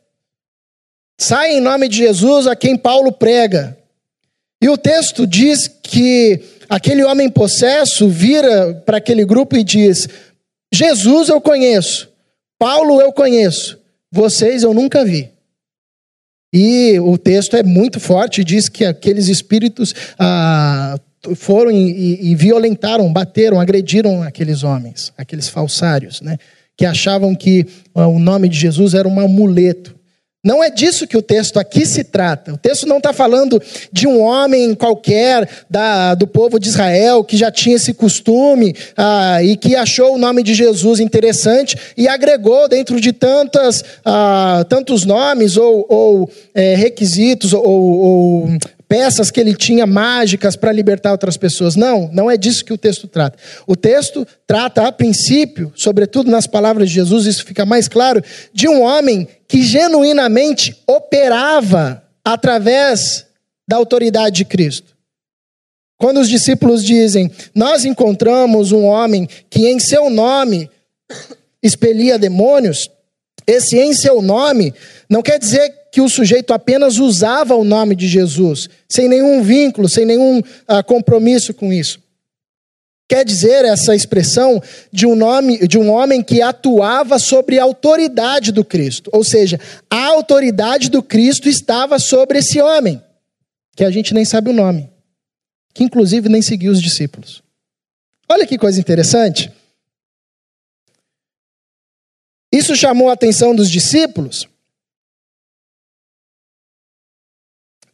Sai 1.19 1.53
em 1.53 1.59
nome 1.59 1.89
de 1.89 1.97
Jesus 1.97 2.45
a 2.45 2.55
quem 2.55 2.77
Paulo 2.77 3.11
prega. 3.11 3.75
E 4.61 4.69
o 4.69 4.77
texto 4.77 5.25
diz 5.25 5.67
que 5.67 6.39
aquele 6.69 7.03
homem 7.03 7.29
possesso 7.29 8.07
vira 8.07 8.75
para 8.85 8.97
aquele 8.97 9.25
grupo 9.25 9.57
e 9.57 9.63
diz: 9.63 10.07
Jesus 10.79 11.27
eu 11.27 11.41
conheço, 11.41 12.09
Paulo 12.57 13.01
eu 13.01 13.11
conheço, 13.11 13.77
vocês 14.09 14.63
eu 14.63 14.73
nunca 14.73 15.03
vi. 15.03 15.29
E 16.53 16.97
o 17.01 17.17
texto 17.17 17.57
é 17.57 17.63
muito 17.63 17.99
forte, 17.99 18.45
diz 18.45 18.69
que 18.69 18.85
aqueles 18.85 19.27
espíritos 19.27 19.93
ah, 20.17 20.97
foram 21.35 21.69
e, 21.69 22.31
e, 22.31 22.33
violentaram, 22.33 23.11
bateram, 23.11 23.59
agrediram 23.59 24.23
aqueles 24.23 24.63
homens, 24.63 25.11
aqueles 25.17 25.49
falsários, 25.49 26.21
né? 26.21 26.37
que 26.77 26.85
achavam 26.85 27.35
que 27.35 27.65
ah, 27.93 28.07
o 28.07 28.17
nome 28.17 28.47
de 28.47 28.57
Jesus 28.57 28.93
era 28.93 29.05
um 29.05 29.19
amuleto. 29.19 29.98
Não 30.41 30.63
é 30.63 30.69
disso 30.69 31.05
que 31.05 31.17
o 31.17 31.21
texto 31.21 31.59
aqui 31.59 31.85
se 31.85 32.01
trata. 32.01 32.53
O 32.53 32.57
texto 32.57 32.87
não 32.87 32.97
está 32.97 33.11
falando 33.11 33.61
de 33.91 34.07
um 34.07 34.21
homem 34.21 34.73
qualquer 34.73 35.49
da, 35.69 36.15
do 36.15 36.25
povo 36.25 36.57
de 36.57 36.69
Israel 36.69 37.25
que 37.25 37.35
já 37.35 37.51
tinha 37.51 37.75
esse 37.75 37.93
costume 37.93 38.73
ah, 38.95 39.43
e 39.43 39.57
que 39.57 39.75
achou 39.75 40.15
o 40.15 40.17
nome 40.17 40.41
de 40.41 40.53
Jesus 40.53 41.01
interessante 41.01 41.77
e 41.97 42.07
agregou 42.07 42.69
dentro 42.69 43.01
de 43.01 43.11
tantas, 43.11 43.83
ah, 44.05 44.65
tantos 44.69 45.03
nomes 45.03 45.57
ou, 45.57 45.85
ou 45.89 46.31
é, 46.55 46.73
requisitos 46.73 47.51
ou, 47.51 47.65
ou 47.65 48.49
peças 48.89 49.29
que 49.29 49.39
ele 49.39 49.55
tinha 49.55 49.85
mágicas 49.85 50.55
para 50.55 50.71
libertar 50.71 51.11
outras 51.11 51.37
pessoas. 51.37 51.75
Não, 51.75 52.09
não 52.11 52.29
é 52.29 52.35
disso 52.35 52.65
que 52.65 52.73
o 52.73 52.77
texto 52.77 53.07
trata. 53.07 53.37
O 53.67 53.75
texto 53.75 54.27
trata, 54.47 54.87
a 54.87 54.91
princípio, 54.91 55.71
sobretudo 55.75 56.31
nas 56.31 56.47
palavras 56.47 56.89
de 56.89 56.95
Jesus, 56.95 57.27
isso 57.27 57.45
fica 57.45 57.67
mais 57.67 57.87
claro, 57.87 58.23
de 58.51 58.67
um 58.67 58.81
homem 58.81 59.27
que 59.47 59.61
genuinamente 59.61 60.75
operava 60.87 62.03
através 62.25 63.27
da 63.67 63.77
autoridade 63.77 64.37
de 64.37 64.45
Cristo. 64.45 64.97
Quando 65.95 66.19
os 66.19 66.27
discípulos 66.27 66.83
dizem, 66.83 67.29
nós 67.53 67.85
encontramos 67.85 68.71
um 68.71 68.85
homem 68.85 69.29
que 69.49 69.67
em 69.67 69.79
seu 69.79 70.09
nome 70.09 70.67
expelia 71.61 72.17
demônios, 72.17 72.89
esse 73.45 73.77
em 73.77 73.93
seu 73.93 74.21
nome 74.21 74.73
não 75.09 75.21
quer 75.21 75.37
dizer 75.37 75.78
que 75.91 76.01
o 76.01 76.09
sujeito 76.09 76.53
apenas 76.53 76.97
usava 76.97 77.55
o 77.55 77.63
nome 77.63 77.95
de 77.95 78.07
Jesus, 78.07 78.69
sem 78.87 79.07
nenhum 79.07 79.41
vínculo, 79.41 79.89
sem 79.89 80.05
nenhum 80.05 80.39
uh, 80.39 80.83
compromisso 80.85 81.53
com 81.53 81.73
isso. 81.73 81.99
Quer 83.07 83.25
dizer 83.25 83.65
essa 83.65 83.95
expressão 83.95 84.61
de 84.91 85.07
um 85.07 85.15
nome, 85.15 85.67
de 85.67 85.79
um 85.79 85.89
homem 85.89 86.21
que 86.21 86.43
atuava 86.43 87.17
sobre 87.17 87.57
a 87.57 87.63
autoridade 87.63 88.51
do 88.51 88.63
Cristo, 88.63 89.09
ou 89.11 89.23
seja, 89.23 89.59
a 89.89 90.05
autoridade 90.05 90.91
do 90.91 91.01
Cristo 91.01 91.49
estava 91.49 91.97
sobre 91.97 92.37
esse 92.37 92.61
homem, 92.61 93.01
que 93.75 93.83
a 93.83 93.89
gente 93.89 94.13
nem 94.13 94.23
sabe 94.23 94.51
o 94.51 94.53
nome, 94.53 94.87
que 95.73 95.83
inclusive 95.83 96.29
nem 96.29 96.43
seguiu 96.43 96.71
os 96.71 96.79
discípulos. 96.81 97.41
Olha 98.29 98.45
que 98.45 98.59
coisa 98.59 98.79
interessante. 98.79 99.51
Isso 102.51 102.75
chamou 102.75 103.09
a 103.09 103.13
atenção 103.13 103.55
dos 103.55 103.69
discípulos, 103.69 104.47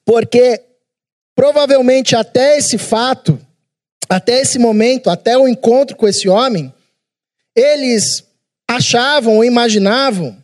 Porque 0.06 0.62
provavelmente 1.36 2.16
até 2.16 2.58
esse 2.58 2.78
fato, 2.78 3.40
até 4.08 4.42
esse 4.42 4.60
momento, 4.60 5.10
até 5.10 5.38
o 5.38 5.48
encontro 5.48 5.98
com 5.98 6.08
esse 6.08 6.30
homem, 6.30 6.72
eles 7.56 8.24
achavam 8.68 9.38
ou 9.38 9.44
imaginavam 9.44 10.38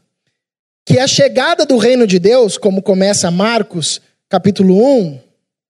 que 0.86 1.00
a 1.00 1.08
chegada 1.08 1.66
do 1.66 1.78
reino 1.78 2.08
de 2.08 2.20
Deus, 2.20 2.58
como 2.58 2.82
começa 2.82 3.30
Marcos 3.30 4.02
capítulo 4.28 4.76
1, 5.00 5.20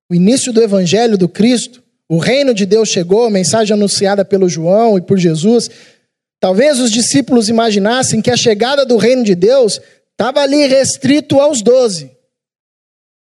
o 0.10 0.16
início 0.16 0.54
do 0.54 0.62
evangelho 0.62 1.18
do 1.18 1.28
Cristo, 1.28 1.82
o 2.08 2.18
reino 2.18 2.54
de 2.54 2.66
Deus 2.66 2.90
chegou, 2.90 3.30
mensagem 3.30 3.74
anunciada 3.74 4.24
pelo 4.24 4.50
João 4.50 4.98
e 4.98 5.02
por 5.02 5.18
Jesus. 5.18 5.70
Talvez 6.40 6.80
os 6.80 6.92
discípulos 6.92 7.50
imaginassem 7.50 8.22
que 8.22 8.30
a 8.30 8.38
chegada 8.38 8.86
do 8.86 8.98
reino 8.98 9.24
de 9.24 9.34
Deus 9.34 9.80
estava 10.12 10.42
ali 10.42 10.68
restrito 10.68 11.40
aos 11.40 11.62
doze. 11.62 12.12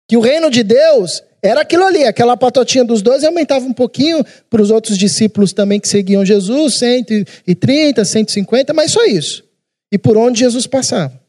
Que 0.08 0.16
o 0.16 0.22
reino 0.22 0.50
de 0.50 0.64
Deus 0.64 1.22
era 1.42 1.62
aquilo 1.62 1.84
ali, 1.84 2.04
aquela 2.04 2.36
patotinha 2.36 2.84
dos 2.84 3.02
doze 3.02 3.26
aumentava 3.26 3.66
um 3.66 3.74
pouquinho 3.74 4.26
para 4.50 4.62
os 4.62 4.72
outros 4.72 4.98
discípulos 4.98 5.54
também 5.54 5.80
que 5.80 5.88
seguiam 5.88 6.26
Jesus, 6.26 6.80
130, 6.80 8.04
150, 8.04 8.74
mas 8.74 8.92
só 8.92 9.06
isso. 9.06 9.44
E 9.92 9.98
por 9.98 10.18
onde 10.18 10.40
Jesus 10.40 10.66
passava. 10.66 11.20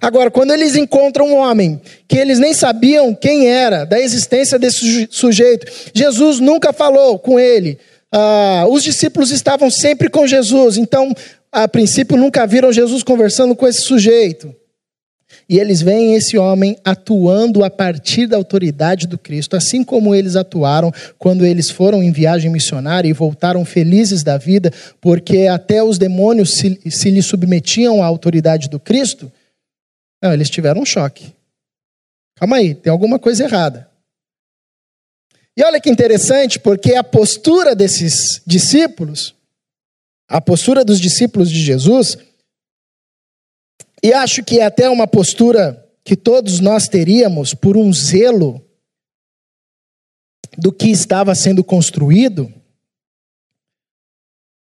Agora, 0.00 0.30
quando 0.30 0.52
eles 0.52 0.76
encontram 0.76 1.26
um 1.26 1.36
homem 1.36 1.80
que 2.06 2.16
eles 2.16 2.38
nem 2.38 2.54
sabiam 2.54 3.14
quem 3.14 3.48
era, 3.48 3.84
da 3.84 4.00
existência 4.00 4.58
desse 4.58 5.08
sujeito, 5.10 5.66
Jesus 5.92 6.38
nunca 6.38 6.72
falou 6.72 7.18
com 7.18 7.38
ele, 7.38 7.78
ah, 8.12 8.66
os 8.68 8.82
discípulos 8.82 9.30
estavam 9.30 9.70
sempre 9.70 10.08
com 10.08 10.26
Jesus, 10.26 10.76
então, 10.76 11.12
a 11.50 11.66
princípio, 11.66 12.16
nunca 12.16 12.46
viram 12.46 12.72
Jesus 12.72 13.02
conversando 13.02 13.56
com 13.56 13.66
esse 13.66 13.80
sujeito. 13.80 14.54
E 15.52 15.58
eles 15.58 15.82
veem 15.82 16.14
esse 16.14 16.38
homem 16.38 16.78
atuando 16.82 17.62
a 17.62 17.68
partir 17.68 18.26
da 18.26 18.38
autoridade 18.38 19.06
do 19.06 19.18
Cristo, 19.18 19.54
assim 19.54 19.84
como 19.84 20.14
eles 20.14 20.34
atuaram 20.34 20.90
quando 21.18 21.44
eles 21.44 21.68
foram 21.68 22.02
em 22.02 22.10
viagem 22.10 22.50
missionária 22.50 23.06
e 23.06 23.12
voltaram 23.12 23.62
felizes 23.62 24.22
da 24.22 24.38
vida, 24.38 24.72
porque 24.98 25.48
até 25.48 25.82
os 25.82 25.98
demônios 25.98 26.54
se, 26.54 26.80
se 26.90 27.10
lhe 27.10 27.20
submetiam 27.20 28.02
à 28.02 28.06
autoridade 28.06 28.70
do 28.70 28.80
Cristo. 28.80 29.30
Não, 30.22 30.32
eles 30.32 30.48
tiveram 30.48 30.80
um 30.80 30.86
choque. 30.86 31.34
Calma 32.36 32.56
aí, 32.56 32.74
tem 32.74 32.90
alguma 32.90 33.18
coisa 33.18 33.44
errada. 33.44 33.90
E 35.54 35.62
olha 35.62 35.82
que 35.82 35.90
interessante, 35.90 36.58
porque 36.58 36.94
a 36.94 37.04
postura 37.04 37.76
desses 37.76 38.40
discípulos, 38.46 39.34
a 40.26 40.40
postura 40.40 40.82
dos 40.82 40.98
discípulos 40.98 41.50
de 41.50 41.62
Jesus, 41.62 42.16
e 44.02 44.12
acho 44.12 44.42
que 44.42 44.58
é 44.58 44.64
até 44.64 44.88
uma 44.88 45.06
postura 45.06 45.86
que 46.04 46.16
todos 46.16 46.58
nós 46.58 46.88
teríamos 46.88 47.54
por 47.54 47.76
um 47.76 47.92
zelo 47.92 48.60
do 50.58 50.72
que 50.72 50.88
estava 50.88 51.34
sendo 51.34 51.62
construído. 51.62 52.52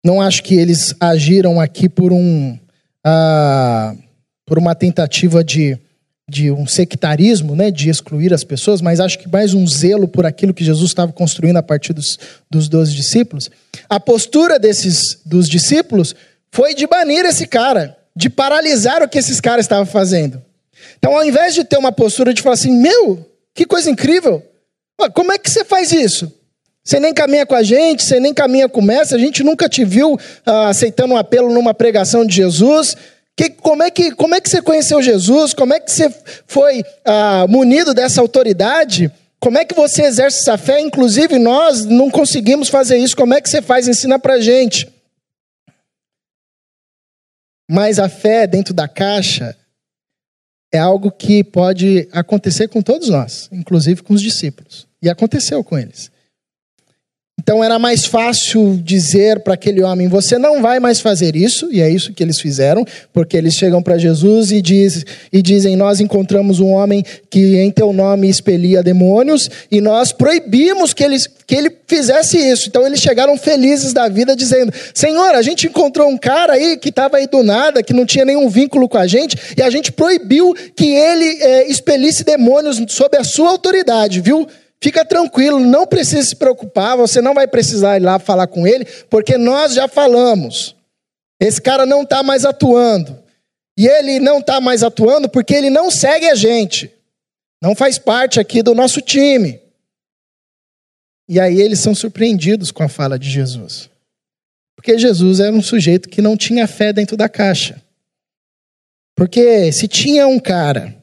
Não 0.05 0.23
acho 0.23 0.43
que 0.43 0.55
eles 0.55 0.95
agiram 0.99 1.61
aqui 1.61 1.89
por 1.89 2.13
um 2.13 2.59
uh, 3.07 3.99
por 4.47 4.59
uma 4.59 4.75
tentativa 4.75 5.45
de, 5.45 5.79
de 6.27 6.51
um 6.51 6.67
sectarismo, 6.67 7.55
né, 7.55 7.71
de 7.71 7.91
excluir 7.91 8.33
as 8.33 8.43
pessoas, 8.43 8.81
mas 8.81 8.99
acho 8.99 9.19
que 9.19 9.29
mais 9.29 9.53
um 9.53 9.67
zelo 9.67 10.09
por 10.09 10.25
aquilo 10.25 10.55
que 10.55 10.65
Jesus 10.65 10.89
estava 10.89 11.13
construindo 11.13 11.59
a 11.59 11.63
partir 11.63 11.93
dos, 11.93 12.19
dos 12.51 12.67
doze 12.67 12.95
discípulos. 12.95 13.51
A 13.91 14.01
postura 14.01 14.59
desses 14.59 15.21
dos 15.27 15.47
discípulos 15.47 16.15
foi 16.51 16.75
de 16.75 16.87
banir 16.87 17.27
esse 17.27 17.47
cara 17.47 17.98
de 18.19 18.29
paralisar 18.29 19.01
o 19.01 19.09
que 19.09 19.17
esses 19.17 19.41
caras 19.41 19.65
estavam 19.65 19.87
fazendo. 19.87 20.43
Então, 20.99 21.17
ao 21.17 21.25
invés 21.25 21.55
de 21.55 21.63
ter 21.63 21.79
uma 21.79 21.93
postura 21.93 22.35
de 22.35 22.43
falar 22.43 22.55
assim, 22.55 22.73
meu, 22.73 23.25
que 23.55 23.65
coisa 23.65 23.89
incrível, 23.89 24.43
como 25.15 25.31
é 25.31 25.39
que 25.39 25.49
você 25.49 25.65
faz 25.65 25.93
isso? 25.93 26.33
Você 26.83 26.99
nem 26.99 27.15
caminha 27.15 27.47
com 27.47 27.55
a 27.55 27.63
gente, 27.63 28.03
você 28.03 28.19
nem 28.19 28.35
caminha 28.35 28.69
com 28.69 28.81
o 28.81 28.83
mestre, 28.83 29.17
a 29.17 29.21
gente 29.21 29.45
nunca 29.45 29.69
te 29.69 29.85
viu 29.85 30.19
ah, 30.45 30.69
aceitando 30.71 31.15
um 31.15 31.17
apelo 31.17 31.49
numa 31.53 31.73
pregação 31.73 32.27
de 32.27 32.35
Jesus. 32.35 32.97
Que, 33.37 33.51
como, 33.51 33.85
é 33.85 33.91
que, 33.91 34.11
como 34.11 34.35
é 34.35 34.41
que 34.41 34.51
você 34.51 34.61
conheceu 34.61 35.01
Jesus? 35.01 35.55
Como 35.55 35.73
é 35.73 35.79
que 35.79 35.93
você 35.93 36.13
foi 36.45 36.83
ah, 37.05 37.47
munido 37.49 37.95
dessa 37.95 38.21
autoridade? 38.21 39.13
Como 39.39 39.59
é 39.59 39.65
que 39.65 39.77
você 39.77 40.03
exerce 40.03 40.41
essa 40.41 40.59
fé? 40.59 40.81
Inclusive, 40.81 41.39
nós 41.39 41.85
não 41.85 42.11
conseguimos 42.11 42.69
fazer 42.69 42.99
isso. 42.99 43.15
Como 43.15 43.33
é 43.33 43.41
que 43.41 43.49
você 43.49 43.63
faz? 43.63 43.87
Ensina 43.87 44.19
pra 44.19 44.41
gente. 44.41 44.89
Mas 47.71 47.99
a 47.99 48.09
fé 48.09 48.47
dentro 48.47 48.73
da 48.73 48.89
caixa 48.89 49.57
é 50.73 50.79
algo 50.79 51.11
que 51.11 51.45
pode 51.45 52.09
acontecer 52.13 52.69
com 52.69 52.83
todos 52.83 53.09
nós, 53.09 53.49
inclusive 53.53 54.03
com 54.03 54.15
os 54.15 54.23
discípulos. 54.23 54.87
E 55.03 55.09
aconteceu 55.09 55.63
com 55.63 55.79
eles. 55.79 56.11
Então 57.41 57.63
era 57.63 57.79
mais 57.79 58.05
fácil 58.05 58.79
dizer 58.83 59.41
para 59.41 59.55
aquele 59.55 59.83
homem: 59.83 60.09
você 60.09 60.37
não 60.37 60.61
vai 60.61 60.81
mais 60.81 61.01
fazer 61.01 61.37
isso, 61.37 61.69
e 61.73 61.81
é 61.81 61.89
isso 61.89 62.13
que 62.13 62.23
eles 62.23 62.41
fizeram, 62.41 62.85
porque 63.13 63.37
eles 63.37 63.55
chegam 63.55 63.83
para 63.83 63.97
Jesus 63.97 64.51
e, 64.51 64.61
diz, 64.61 65.05
e 65.33 65.41
dizem: 65.41 65.77
Nós 65.77 66.01
encontramos 66.01 66.59
um 66.59 66.73
homem 66.73 67.05
que 67.31 67.57
em 67.57 67.71
teu 67.71 67.93
nome 67.93 68.29
expelia 68.29 68.83
demônios, 68.83 69.49
e 69.71 69.81
nós 69.81 70.13
proibimos 70.13 70.93
que 70.93 71.05
ele, 71.05 71.17
que 71.47 71.55
ele 71.55 71.71
fizesse 71.87 72.37
isso. 72.37 72.69
Então 72.69 72.85
eles 72.85 73.01
chegaram 73.01 73.39
felizes 73.39 73.93
da 73.93 74.09
vida, 74.09 74.35
dizendo: 74.35 74.73
Senhor, 74.93 75.35
a 75.35 75.43
gente 75.43 75.69
encontrou 75.69 76.09
um 76.09 76.19
cara 76.19 76.55
aí 76.55 76.77
que 76.77 76.89
estava 76.89 77.19
aí 77.19 77.29
do 77.29 77.45
nada, 77.45 77.83
que 77.83 77.95
não 77.95 78.05
tinha 78.05 78.25
nenhum 78.25 78.49
vínculo 78.49 78.89
com 78.89 78.99
a 78.99 79.07
gente, 79.07 79.37
e 79.57 79.63
a 79.63 79.71
gente 79.71 79.93
proibiu 79.93 80.55
que 80.75 80.87
ele 80.87 81.39
é, 81.41 81.71
expelisse 81.71 82.25
demônios 82.25 82.83
sob 82.89 83.17
a 83.17 83.23
sua 83.23 83.51
autoridade, 83.51 84.21
viu? 84.21 84.47
Fica 84.83 85.05
tranquilo, 85.05 85.59
não 85.59 85.87
precisa 85.87 86.23
se 86.23 86.37
preocupar, 86.37 86.97
você 86.97 87.21
não 87.21 87.35
vai 87.35 87.49
precisar 87.49 87.97
ir 87.97 88.01
lá 88.01 88.19
falar 88.19 88.47
com 88.47 88.67
ele, 88.67 88.85
porque 89.11 89.37
nós 89.37 89.75
já 89.75 89.89
falamos. 89.89 90.77
Esse 91.41 91.61
cara 91.61 91.85
não 91.85 92.03
está 92.03 92.23
mais 92.23 92.45
atuando. 92.45 93.19
E 93.77 93.87
ele 93.87 94.19
não 94.19 94.39
está 94.39 94.61
mais 94.61 94.83
atuando 94.83 95.29
porque 95.29 95.55
ele 95.55 95.71
não 95.71 95.91
segue 95.91 96.27
a 96.27 96.35
gente. 96.35 96.93
Não 97.63 97.75
faz 97.75 97.99
parte 97.99 98.41
aqui 98.41 98.63
do 98.63 98.75
nosso 98.75 99.01
time. 99.01 99.61
E 101.29 101.39
aí 101.39 101.61
eles 101.61 101.79
são 101.79 101.95
surpreendidos 101.95 102.71
com 102.73 102.83
a 102.83 102.89
fala 102.89 103.19
de 103.19 103.31
Jesus. 103.31 103.89
Porque 104.75 104.99
Jesus 104.99 105.41
era 105.41 105.55
um 105.55 105.63
sujeito 105.63 106.09
que 106.09 106.23
não 106.23 106.37
tinha 106.37 106.67
fé 106.67 106.93
dentro 106.93 107.17
da 107.17 107.29
caixa. 107.29 107.83
Porque 109.15 109.71
se 109.73 109.87
tinha 109.87 110.27
um 110.27 110.39
cara 110.39 110.98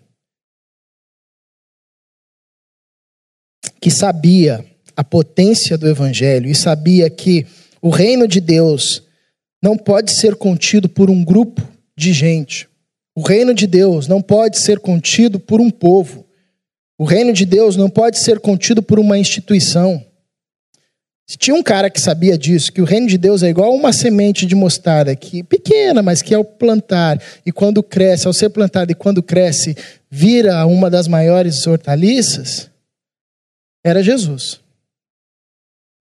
que 3.81 3.91
sabia 3.91 4.65
a 4.95 5.03
potência 5.03 5.77
do 5.77 5.87
evangelho 5.87 6.49
e 6.49 6.55
sabia 6.55 7.09
que 7.09 7.45
o 7.81 7.89
reino 7.89 8.27
de 8.27 8.39
Deus 8.39 9.03
não 9.61 9.77
pode 9.77 10.13
ser 10.15 10.35
contido 10.35 10.87
por 10.87 11.09
um 11.09 11.23
grupo 11.23 11.61
de 11.97 12.13
gente. 12.13 12.67
O 13.15 13.21
reino 13.21 13.53
de 13.53 13.65
Deus 13.65 14.07
não 14.07 14.21
pode 14.21 14.59
ser 14.59 14.79
contido 14.79 15.39
por 15.39 15.61
um 15.61 15.69
povo. 15.69 16.25
O 16.97 17.03
reino 17.03 17.33
de 17.33 17.45
Deus 17.45 17.75
não 17.75 17.89
pode 17.89 18.19
ser 18.19 18.39
contido 18.39 18.81
por 18.81 18.99
uma 18.99 19.17
instituição. 19.17 20.03
Se 21.27 21.37
tinha 21.37 21.55
um 21.55 21.63
cara 21.63 21.89
que 21.89 21.99
sabia 21.99 22.37
disso, 22.37 22.71
que 22.71 22.81
o 22.81 22.85
reino 22.85 23.07
de 23.07 23.17
Deus 23.17 23.41
é 23.41 23.49
igual 23.49 23.73
uma 23.73 23.91
semente 23.91 24.45
de 24.45 24.53
mostarda, 24.53 25.15
que 25.15 25.41
pequena, 25.41 26.03
mas 26.03 26.21
que 26.21 26.35
ao 26.35 26.45
plantar 26.45 27.19
e 27.43 27.51
quando 27.51 27.81
cresce, 27.81 28.27
ao 28.27 28.33
ser 28.33 28.49
plantada 28.49 28.91
e 28.91 28.95
quando 28.95 29.23
cresce, 29.23 29.75
vira 30.09 30.63
uma 30.67 30.87
das 30.87 31.07
maiores 31.07 31.65
hortaliças, 31.65 32.69
era 33.85 34.01
Jesus. 34.01 34.59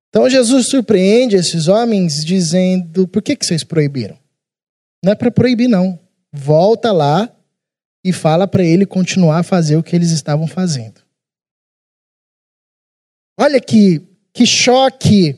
Então 0.09 0.31
Jesus 0.31 0.69
surpreende 0.69 1.37
esses 1.37 1.69
homens 1.69 2.25
dizendo: 2.25 3.07
por 3.07 3.23
que, 3.23 3.37
que 3.37 3.45
vocês 3.45 3.63
proibiram? 3.63 4.19
Não 5.05 5.13
é 5.13 5.15
para 5.15 5.31
proibir, 5.31 5.69
não. 5.69 6.01
Volta 6.33 6.91
lá 6.91 7.31
e 8.03 8.11
fala 8.11 8.49
para 8.49 8.65
ele 8.65 8.87
continuar 8.87 9.41
a 9.41 9.43
fazer 9.43 9.77
o 9.77 9.83
que 9.83 9.95
eles 9.95 10.11
estavam 10.11 10.47
fazendo. 10.47 11.03
Olha 13.39 13.61
que, 13.61 14.01
que 14.33 14.47
choque 14.47 15.37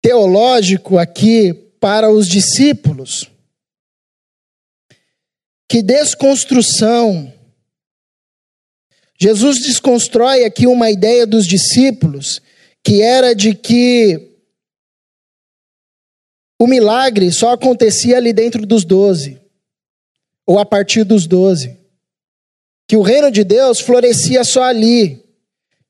teológico 0.00 0.98
aqui 0.98 1.52
para 1.80 2.10
os 2.10 2.28
discípulos. 2.28 3.28
Que 5.68 5.82
desconstrução 5.82 7.32
Jesus 9.20 9.60
desconstrói 9.60 10.44
aqui 10.44 10.66
uma 10.66 10.90
ideia 10.90 11.26
dos 11.26 11.46
discípulos, 11.46 12.40
que 12.84 13.02
era 13.02 13.34
de 13.34 13.54
que 13.54 14.28
o 16.60 16.66
milagre 16.66 17.32
só 17.32 17.52
acontecia 17.52 18.16
ali 18.16 18.32
dentro 18.32 18.64
dos 18.64 18.84
doze, 18.84 19.40
ou 20.46 20.58
a 20.58 20.64
partir 20.64 21.04
dos 21.04 21.26
doze. 21.26 21.76
Que 22.88 22.96
o 22.96 23.02
reino 23.02 23.30
de 23.30 23.44
Deus 23.44 23.80
florescia 23.80 24.42
só 24.44 24.62
ali. 24.62 25.22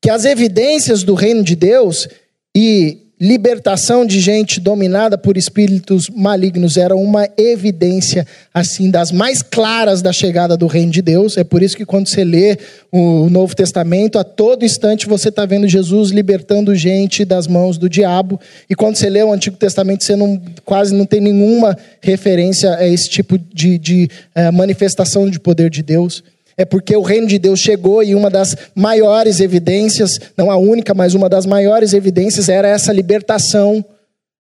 Que 0.03 0.11
as 0.11 0.25
evidências 0.25 1.03
do 1.03 1.15
reino 1.15 1.43
de 1.45 1.55
Deus 1.55 2.09
e 2.57 3.08
libertação 3.21 4.07
de 4.07 4.21
gente 4.21 4.61
dominada 4.61 5.19
por 5.19 5.37
espíritos 5.37 6.09
malignos 6.09 6.77
era 6.77 6.95
uma 6.95 7.29
evidência 7.37 8.27
assim 8.55 8.91
das 8.91 9.11
mais 9.11 9.43
claras 9.43 10.01
da 10.01 10.13
chegada 10.13 10.57
do 10.57 10.67
reino 10.67 10.93
de 10.93 11.03
Deus. 11.03 11.37
É 11.37 11.43
por 11.43 11.63
isso 11.63 11.77
que 11.77 11.85
quando 11.85 12.09
você 12.09 12.23
lê 12.23 12.57
o 12.93 13.29
Novo 13.29 13.57
Testamento, 13.57 14.19
a 14.19 14.25
todo 14.25 14.65
instante 14.65 15.09
você 15.09 15.31
está 15.31 15.45
vendo 15.45 15.67
Jesus 15.67 16.11
libertando 16.11 16.75
gente 16.75 17.25
das 17.25 17.47
mãos 17.47 17.77
do 17.77 17.89
diabo. 17.89 18.41
E 18.71 18.75
quando 18.75 18.97
você 18.97 19.11
lê 19.11 19.23
o 19.23 19.33
Antigo 19.33 19.57
Testamento, 19.57 20.05
você 20.05 20.15
não, 20.15 20.41
quase 20.65 20.95
não 20.95 21.05
tem 21.05 21.21
nenhuma 21.21 21.77
referência 22.01 22.75
a 22.77 22.87
esse 22.87 23.09
tipo 23.09 23.39
de, 23.53 23.79
de 23.79 24.11
uh, 24.37 24.53
manifestação 24.53 25.29
de 25.29 25.41
poder 25.41 25.71
de 25.71 25.83
Deus 25.83 26.23
é 26.59 26.65
porque 26.65 26.95
o 26.97 27.03
reino 27.03 27.29
de 27.29 27.39
Deus 27.39 27.61
chegou 27.61 28.03
e 28.03 28.17
uma 28.17 28.29
das 28.29 28.57
maiores 28.75 29.39
evidências, 29.39 30.19
não 30.37 30.51
a 30.51 30.57
única, 30.57 30.93
mas 30.93 31.15
uma 31.15 31.29
das 31.29 31.47
maiores 31.47 31.93
evidências 31.93 32.49
era 32.49 32.67
essa 32.67 32.93
libertação 32.93 33.85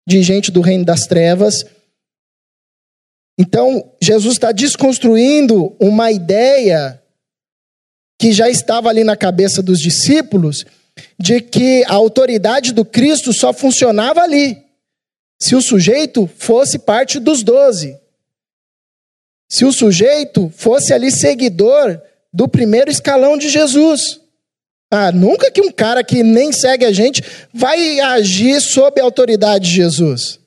de 0.06 0.20
gente 0.24 0.50
do 0.50 0.60
reino 0.60 0.84
das 0.84 1.06
trevas. 1.06 1.64
Então, 3.38 3.92
Jesus 4.02 4.34
está 4.34 4.50
desconstruindo 4.50 5.76
uma 5.78 6.10
ideia 6.10 7.00
que 8.20 8.32
já 8.32 8.50
estava 8.50 8.88
ali 8.88 9.04
na 9.04 9.16
cabeça 9.16 9.62
dos 9.62 9.78
discípulos, 9.78 10.64
de 11.16 11.40
que 11.40 11.84
a 11.84 11.92
autoridade 11.92 12.72
do 12.72 12.84
Cristo 12.84 13.32
só 13.32 13.52
funcionava 13.52 14.22
ali, 14.22 14.58
se 15.40 15.54
o 15.54 15.62
sujeito 15.62 16.28
fosse 16.36 16.80
parte 16.80 17.20
dos 17.20 17.44
doze. 17.44 17.96
Se 19.48 19.64
o 19.64 19.72
sujeito 19.72 20.52
fosse 20.54 20.92
ali 20.92 21.10
seguidor 21.10 22.00
do 22.32 22.46
primeiro 22.46 22.90
escalão 22.90 23.36
de 23.38 23.48
Jesus. 23.48 24.20
Ah, 24.90 25.12
nunca 25.12 25.50
que 25.50 25.60
um 25.60 25.70
cara 25.70 26.02
que 26.04 26.22
nem 26.22 26.52
segue 26.52 26.84
a 26.84 26.92
gente 26.92 27.22
vai 27.52 28.00
agir 28.00 28.60
sob 28.60 29.00
a 29.00 29.04
autoridade 29.04 29.68
de 29.68 29.74
Jesus. 29.74 30.38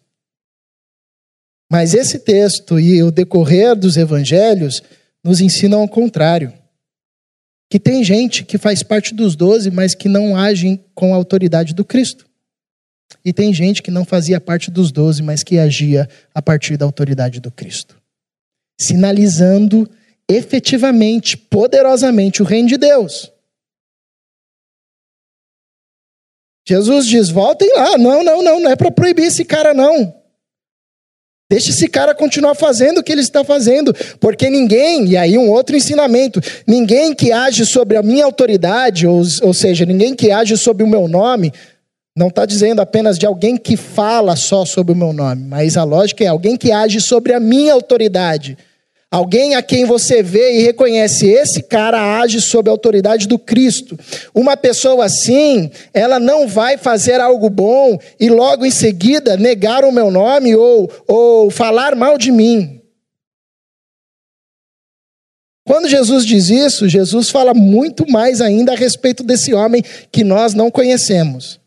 Mas 1.71 1.93
esse 1.93 2.19
texto 2.19 2.79
e 2.79 3.01
o 3.01 3.11
decorrer 3.11 3.75
dos 3.75 3.97
evangelhos 3.97 4.81
nos 5.23 5.39
ensinam 5.41 5.81
ao 5.81 5.87
contrário. 5.87 6.53
Que 7.69 7.79
tem 7.79 8.03
gente 8.03 8.43
que 8.43 8.57
faz 8.57 8.83
parte 8.83 9.13
dos 9.13 9.35
doze, 9.35 9.71
mas 9.71 9.95
que 9.95 10.09
não 10.09 10.35
agem 10.35 10.83
com 10.93 11.13
a 11.13 11.17
autoridade 11.17 11.73
do 11.73 11.85
Cristo. 11.85 12.25
E 13.23 13.31
tem 13.31 13.53
gente 13.53 13.81
que 13.81 13.91
não 13.91 14.03
fazia 14.03 14.41
parte 14.41 14.69
dos 14.69 14.91
doze, 14.91 15.21
mas 15.21 15.43
que 15.43 15.59
agia 15.59 16.09
a 16.33 16.41
partir 16.41 16.75
da 16.75 16.85
autoridade 16.85 17.39
do 17.39 17.51
Cristo. 17.51 18.00
Sinalizando 18.81 19.89
efetivamente, 20.27 21.37
poderosamente 21.37 22.41
o 22.41 22.45
reino 22.45 22.67
de 22.67 22.77
Deus. 22.77 23.31
Jesus 26.67 27.05
diz: 27.05 27.29
voltem 27.29 27.71
lá. 27.75 27.97
Não, 27.97 28.23
não, 28.23 28.41
não, 28.41 28.59
não 28.59 28.71
é 28.71 28.75
para 28.75 28.91
proibir 28.91 29.25
esse 29.25 29.43
cara, 29.43 29.73
não. 29.73 30.13
Deixa 31.49 31.71
esse 31.71 31.89
cara 31.89 32.15
continuar 32.15 32.55
fazendo 32.55 32.99
o 32.99 33.03
que 33.03 33.11
ele 33.11 33.19
está 33.19 33.43
fazendo, 33.43 33.93
porque 34.21 34.49
ninguém, 34.49 35.05
e 35.09 35.17
aí 35.17 35.37
um 35.37 35.49
outro 35.49 35.75
ensinamento, 35.75 36.39
ninguém 36.65 37.13
que 37.13 37.33
age 37.33 37.65
sobre 37.65 37.97
a 37.97 38.01
minha 38.01 38.23
autoridade, 38.23 39.05
ou, 39.05 39.21
ou 39.41 39.53
seja, 39.53 39.85
ninguém 39.85 40.15
que 40.15 40.31
age 40.31 40.55
sobre 40.55 40.81
o 40.81 40.87
meu 40.87 41.09
nome, 41.09 41.51
não 42.15 42.29
está 42.29 42.45
dizendo 42.45 42.79
apenas 42.79 43.19
de 43.19 43.25
alguém 43.25 43.57
que 43.57 43.75
fala 43.75 44.37
só 44.37 44.63
sobre 44.63 44.93
o 44.93 44.95
meu 44.95 45.11
nome, 45.11 45.43
mas 45.43 45.75
a 45.75 45.83
lógica 45.83 46.23
é 46.23 46.27
alguém 46.27 46.55
que 46.55 46.71
age 46.71 47.01
sobre 47.01 47.33
a 47.33 47.39
minha 47.39 47.73
autoridade. 47.73 48.57
Alguém 49.11 49.55
a 49.55 49.61
quem 49.61 49.83
você 49.83 50.23
vê 50.23 50.53
e 50.53 50.61
reconhece, 50.61 51.27
esse 51.27 51.61
cara 51.61 52.21
age 52.21 52.39
sob 52.39 52.69
a 52.69 52.71
autoridade 52.71 53.27
do 53.27 53.37
Cristo. 53.37 53.99
Uma 54.33 54.55
pessoa 54.55 55.03
assim, 55.03 55.69
ela 55.93 56.17
não 56.17 56.47
vai 56.47 56.77
fazer 56.77 57.19
algo 57.19 57.49
bom 57.49 57.99
e 58.17 58.29
logo 58.29 58.65
em 58.65 58.71
seguida 58.71 59.35
negar 59.35 59.83
o 59.83 59.91
meu 59.91 60.09
nome 60.09 60.55
ou, 60.55 60.89
ou 61.05 61.51
falar 61.51 61.93
mal 61.93 62.17
de 62.17 62.31
mim. 62.31 62.81
Quando 65.67 65.89
Jesus 65.89 66.25
diz 66.25 66.49
isso, 66.49 66.87
Jesus 66.87 67.29
fala 67.29 67.53
muito 67.53 68.09
mais 68.09 68.41
ainda 68.41 68.71
a 68.71 68.77
respeito 68.77 69.23
desse 69.23 69.53
homem 69.53 69.83
que 70.11 70.23
nós 70.23 70.53
não 70.53 70.71
conhecemos. 70.71 71.60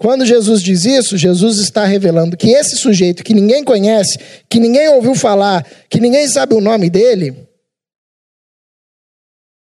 Quando 0.00 0.24
Jesus 0.24 0.62
diz 0.62 0.86
isso, 0.86 1.18
Jesus 1.18 1.58
está 1.58 1.84
revelando 1.84 2.34
que 2.34 2.48
esse 2.48 2.74
sujeito 2.76 3.22
que 3.22 3.34
ninguém 3.34 3.62
conhece, 3.62 4.18
que 4.48 4.58
ninguém 4.58 4.88
ouviu 4.88 5.14
falar, 5.14 5.62
que 5.90 6.00
ninguém 6.00 6.26
sabe 6.26 6.54
o 6.54 6.60
nome 6.60 6.88
dele, 6.88 7.46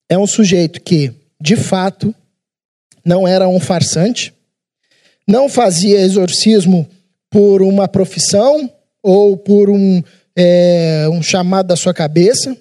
é 0.09 0.17
um 0.17 0.25
sujeito 0.25 0.81
que 0.81 1.13
de 1.41 1.55
fato, 1.55 2.13
não 3.03 3.27
era 3.27 3.47
um 3.47 3.59
farsante, 3.59 4.31
não 5.27 5.49
fazia 5.49 5.99
exorcismo 5.99 6.87
por 7.31 7.63
uma 7.63 7.87
profissão 7.87 8.71
ou 9.01 9.35
por 9.35 9.69
um, 9.69 10.03
é, 10.35 11.09
um 11.09 11.21
chamado 11.21 11.67
da 11.67 11.75
sua 11.75 11.93
cabeça, 11.93 12.55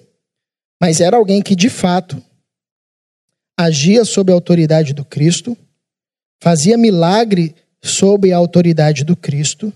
mas 0.81 0.99
era 0.99 1.15
alguém 1.15 1.43
que 1.43 1.55
de 1.55 1.69
fato 1.69 2.21
agia 3.55 4.03
sob 4.03 4.31
a 4.31 4.35
autoridade 4.35 4.93
do 4.93 5.05
Cristo, 5.05 5.55
fazia 6.41 6.75
milagre 6.75 7.55
sob 7.83 8.31
a 8.31 8.37
autoridade 8.37 9.03
do 9.03 9.15
Cristo, 9.15 9.73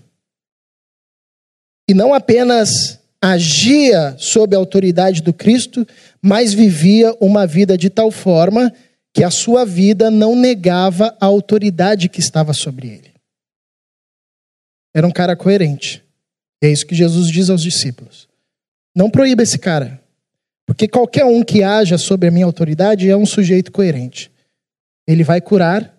e 1.88 1.94
não 1.94 2.12
apenas 2.12 3.00
agia 3.20 4.14
sob 4.18 4.54
a 4.54 4.58
autoridade 4.58 5.22
do 5.22 5.32
Cristo, 5.32 5.86
mas 6.20 6.52
vivia 6.52 7.14
uma 7.20 7.46
vida 7.46 7.78
de 7.78 7.88
tal 7.88 8.10
forma 8.10 8.72
que 9.14 9.24
a 9.24 9.30
sua 9.30 9.64
vida 9.64 10.10
não 10.10 10.36
negava 10.36 11.16
a 11.20 11.26
autoridade 11.26 12.08
que 12.08 12.20
estava 12.20 12.52
sobre 12.52 12.88
ele. 12.88 13.14
Era 14.94 15.06
um 15.06 15.12
cara 15.12 15.36
coerente. 15.36 16.02
E 16.62 16.66
é 16.66 16.70
isso 16.70 16.86
que 16.86 16.94
Jesus 16.94 17.30
diz 17.30 17.48
aos 17.48 17.62
discípulos. 17.62 18.28
Não 18.94 19.10
proíba 19.10 19.42
esse 19.42 19.58
cara. 19.58 20.00
Porque 20.66 20.88
qualquer 20.88 21.24
um 21.24 21.44
que 21.44 21.62
haja 21.62 21.96
sobre 21.96 22.28
a 22.28 22.30
minha 22.30 22.44
autoridade 22.44 23.08
é 23.08 23.16
um 23.16 23.24
sujeito 23.24 23.70
coerente. 23.70 24.30
Ele 25.06 25.22
vai 25.22 25.40
curar 25.40 25.95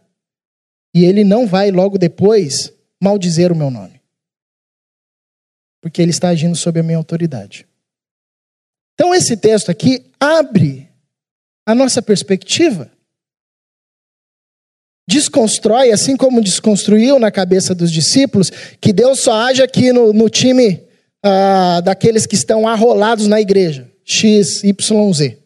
e 0.93 1.05
ele 1.05 1.23
não 1.23 1.45
vai 1.45 1.71
logo 1.71 1.97
depois 1.97 2.73
maldizer 3.01 3.51
o 3.51 3.55
meu 3.55 3.69
nome. 3.69 4.01
Porque 5.81 6.01
ele 6.01 6.11
está 6.11 6.29
agindo 6.29 6.55
sob 6.55 6.79
a 6.79 6.83
minha 6.83 6.97
autoridade. 6.97 7.67
Então 8.93 9.13
esse 9.13 9.37
texto 9.37 9.69
aqui 9.69 10.11
abre 10.19 10.89
a 11.65 11.75
nossa 11.75 12.01
perspectiva. 12.01 12.91
Desconstrói, 15.07 15.91
assim 15.91 16.17
como 16.17 16.41
desconstruiu 16.41 17.19
na 17.19 17.31
cabeça 17.31 17.73
dos 17.73 17.91
discípulos, 17.91 18.49
que 18.81 18.91
Deus 18.91 19.21
só 19.21 19.33
age 19.43 19.61
aqui 19.61 19.93
no, 19.93 20.11
no 20.11 20.29
time 20.29 20.83
ah, 21.23 21.79
daqueles 21.81 22.25
que 22.25 22.35
estão 22.35 22.67
arrolados 22.67 23.27
na 23.27 23.39
igreja. 23.39 23.89
X, 24.03 24.63
Y, 24.63 25.13
Z. 25.13 25.37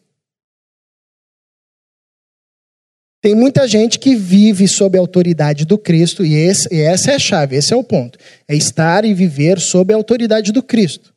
Tem 3.22 3.36
muita 3.36 3.68
gente 3.68 4.00
que 4.00 4.16
vive 4.16 4.66
sob 4.66 4.98
a 4.98 5.00
autoridade 5.00 5.64
do 5.64 5.78
Cristo, 5.78 6.26
e, 6.26 6.34
esse, 6.34 6.68
e 6.74 6.80
essa 6.80 7.12
é 7.12 7.14
a 7.14 7.18
chave, 7.20 7.54
esse 7.54 7.72
é 7.72 7.76
o 7.76 7.84
ponto. 7.84 8.18
É 8.48 8.56
estar 8.56 9.04
e 9.04 9.14
viver 9.14 9.60
sob 9.60 9.94
a 9.94 9.96
autoridade 9.96 10.50
do 10.50 10.60
Cristo. 10.60 11.10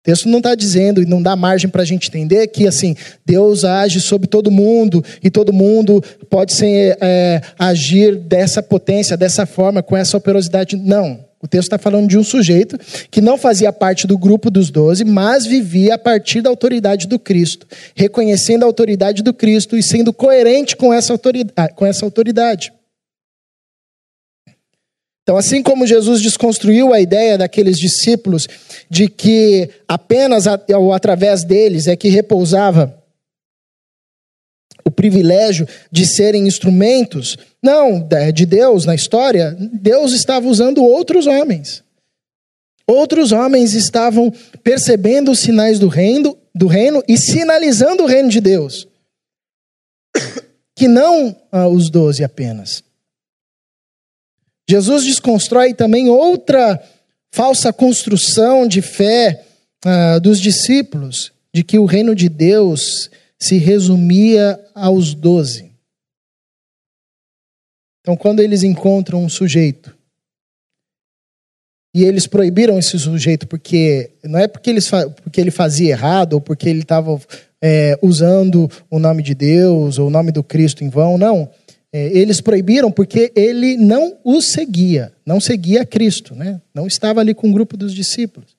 O 0.00 0.02
texto 0.02 0.28
não 0.28 0.38
está 0.38 0.56
dizendo 0.56 1.00
e 1.00 1.06
não 1.06 1.22
dá 1.22 1.36
margem 1.36 1.70
para 1.70 1.82
a 1.82 1.84
gente 1.84 2.08
entender 2.08 2.48
que 2.48 2.66
assim 2.66 2.96
Deus 3.24 3.64
age 3.64 4.00
sobre 4.00 4.26
todo 4.26 4.50
mundo 4.50 5.04
e 5.22 5.30
todo 5.30 5.52
mundo 5.52 6.02
pode 6.28 6.52
ser, 6.52 6.98
é, 7.00 7.42
agir 7.56 8.16
dessa 8.16 8.60
potência, 8.60 9.16
dessa 9.16 9.46
forma, 9.46 9.84
com 9.84 9.96
essa 9.96 10.16
operosidade. 10.16 10.76
Não. 10.76 11.27
O 11.40 11.46
texto 11.46 11.66
está 11.66 11.78
falando 11.78 12.08
de 12.08 12.18
um 12.18 12.24
sujeito 12.24 12.76
que 13.10 13.20
não 13.20 13.38
fazia 13.38 13.72
parte 13.72 14.06
do 14.06 14.18
grupo 14.18 14.50
dos 14.50 14.70
doze, 14.70 15.04
mas 15.04 15.46
vivia 15.46 15.94
a 15.94 15.98
partir 15.98 16.40
da 16.40 16.50
autoridade 16.50 17.06
do 17.06 17.18
Cristo, 17.18 17.66
reconhecendo 17.94 18.64
a 18.64 18.66
autoridade 18.66 19.22
do 19.22 19.32
Cristo 19.32 19.76
e 19.76 19.82
sendo 19.82 20.12
coerente 20.12 20.76
com 20.76 20.92
essa 20.92 21.12
autoridade. 21.12 21.74
Com 21.74 21.86
essa 21.86 22.04
autoridade. 22.04 22.72
Então, 25.22 25.36
assim 25.36 25.62
como 25.62 25.86
Jesus 25.86 26.22
desconstruiu 26.22 26.92
a 26.92 27.00
ideia 27.00 27.36
daqueles 27.36 27.78
discípulos 27.78 28.48
de 28.88 29.08
que 29.08 29.68
apenas 29.86 30.46
ou 30.74 30.92
através 30.92 31.44
deles 31.44 31.86
é 31.86 31.94
que 31.94 32.08
repousava 32.08 32.97
privilégio 34.98 35.64
de 35.92 36.04
serem 36.04 36.48
instrumentos 36.48 37.38
não, 37.62 38.08
de 38.34 38.44
Deus 38.44 38.84
na 38.84 38.96
história, 38.96 39.56
Deus 39.72 40.12
estava 40.12 40.48
usando 40.48 40.82
outros 40.82 41.28
homens. 41.28 41.84
Outros 42.84 43.30
homens 43.30 43.74
estavam 43.74 44.32
percebendo 44.64 45.30
os 45.30 45.38
sinais 45.38 45.78
do 45.78 45.86
reino, 45.86 46.36
do 46.52 46.66
reino 46.66 47.00
e 47.06 47.16
sinalizando 47.16 48.02
o 48.02 48.06
reino 48.06 48.28
de 48.28 48.40
Deus. 48.40 48.88
Que 50.74 50.88
não 50.88 51.36
ah, 51.52 51.68
os 51.68 51.90
doze 51.90 52.24
apenas. 52.24 52.82
Jesus 54.68 55.04
desconstrói 55.04 55.74
também 55.74 56.08
outra 56.08 56.82
falsa 57.30 57.72
construção 57.72 58.66
de 58.66 58.82
fé 58.82 59.44
ah, 59.84 60.18
dos 60.18 60.40
discípulos, 60.40 61.30
de 61.54 61.62
que 61.62 61.78
o 61.78 61.84
reino 61.84 62.16
de 62.16 62.28
Deus 62.28 63.10
se 63.38 63.56
resumia 63.56 64.58
aos 64.74 65.14
doze. 65.14 65.70
Então, 68.00 68.16
quando 68.16 68.40
eles 68.40 68.62
encontram 68.62 69.22
um 69.22 69.28
sujeito 69.28 69.96
e 71.94 72.04
eles 72.04 72.26
proibiram 72.26 72.78
esse 72.78 72.98
sujeito 72.98 73.46
porque 73.46 74.10
não 74.24 74.38
é 74.38 74.48
porque, 74.48 74.70
eles, 74.70 74.90
porque 75.22 75.40
ele 75.40 75.50
fazia 75.50 75.90
errado 75.90 76.34
ou 76.34 76.40
porque 76.40 76.68
ele 76.68 76.82
estava 76.82 77.20
é, 77.62 77.98
usando 78.02 78.70
o 78.90 78.98
nome 78.98 79.22
de 79.22 79.34
Deus 79.34 79.98
ou 79.98 80.08
o 80.08 80.10
nome 80.10 80.32
do 80.32 80.42
Cristo 80.42 80.82
em 80.82 80.88
vão, 80.88 81.18
não. 81.18 81.50
É, 81.92 82.06
eles 82.16 82.40
proibiram 82.40 82.90
porque 82.90 83.32
ele 83.34 83.76
não 83.76 84.18
os 84.22 84.46
seguia, 84.46 85.12
não 85.24 85.40
seguia 85.40 85.86
Cristo, 85.86 86.34
né? 86.34 86.60
não 86.74 86.86
estava 86.86 87.20
ali 87.20 87.34
com 87.34 87.48
o 87.48 87.52
grupo 87.52 87.76
dos 87.76 87.94
discípulos. 87.94 88.56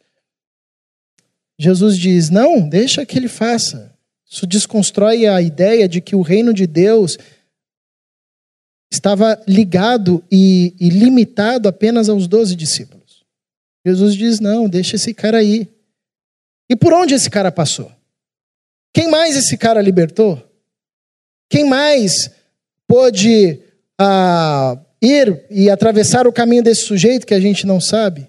Jesus 1.58 1.98
diz: 1.98 2.30
não, 2.30 2.68
deixa 2.68 3.06
que 3.06 3.18
ele 3.18 3.28
faça. 3.28 3.88
Isso 4.30 4.46
desconstrói 4.46 5.26
a 5.26 5.42
ideia 5.42 5.89
de 5.89 6.00
que 6.00 6.15
o 6.15 6.22
reino 6.22 6.54
de 6.54 6.68
Deus 6.68 7.18
estava 8.92 9.42
ligado 9.48 10.24
e, 10.32 10.76
e 10.80 10.89
limitado 10.89 11.68
apenas 11.68 12.10
aos 12.10 12.28
doze 12.28 12.56
discípulos. 12.56 13.26
Jesus 13.86 14.15
diz: 14.15 14.39
não, 14.39 14.70
deixa 14.70 14.96
esse 14.96 15.13
cara 15.13 15.39
aí. 15.39 15.68
E 16.70 16.76
por 16.76 16.94
onde 16.94 17.15
esse 17.15 17.30
cara 17.30 17.52
passou? 17.52 17.92
Quem 18.94 19.10
mais 19.10 19.36
esse 19.36 19.58
cara 19.58 19.82
libertou? 19.82 20.44
Quem 21.50 21.65
mais 21.65 22.30
pôde 22.88 23.60
ah, 23.98 24.78
ir 25.02 25.44
e 25.50 25.70
atravessar 25.70 26.28
o 26.28 26.34
caminho 26.34 26.62
desse 26.62 26.82
sujeito 26.82 27.26
que 27.26 27.34
a 27.34 27.39
gente 27.39 27.65
não 27.65 27.82
sabe? 27.82 28.28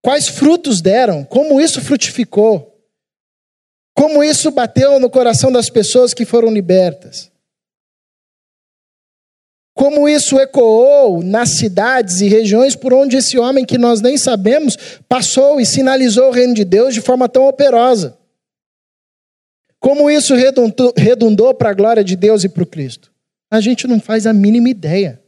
Quais 0.00 0.28
frutos 0.28 0.80
deram? 0.80 1.24
Como 1.24 1.60
isso 1.60 1.80
frutificou? 1.80 2.71
Como 4.02 4.20
isso 4.20 4.50
bateu 4.50 4.98
no 4.98 5.08
coração 5.08 5.52
das 5.52 5.70
pessoas 5.70 6.12
que 6.12 6.24
foram 6.24 6.52
libertas? 6.52 7.30
Como 9.72 10.08
isso 10.08 10.40
ecoou 10.40 11.22
nas 11.22 11.50
cidades 11.50 12.20
e 12.20 12.26
regiões 12.26 12.74
por 12.74 12.92
onde 12.92 13.16
esse 13.16 13.38
homem 13.38 13.64
que 13.64 13.78
nós 13.78 14.00
nem 14.00 14.18
sabemos 14.18 14.76
passou 15.08 15.60
e 15.60 15.64
sinalizou 15.64 16.30
o 16.30 16.32
reino 16.32 16.52
de 16.52 16.64
Deus 16.64 16.94
de 16.94 17.00
forma 17.00 17.28
tão 17.28 17.46
operosa. 17.46 18.18
Como 19.78 20.10
isso 20.10 20.34
redundou, 20.34 21.54
para 21.54 21.70
a 21.70 21.74
glória 21.74 22.02
de 22.02 22.16
Deus 22.16 22.42
e 22.42 22.48
para 22.48 22.64
o 22.64 22.66
Cristo. 22.66 23.12
A 23.48 23.60
gente 23.60 23.86
não 23.86 24.00
faz 24.00 24.26
a 24.26 24.32
mínima 24.32 24.68
ideia. 24.68 25.22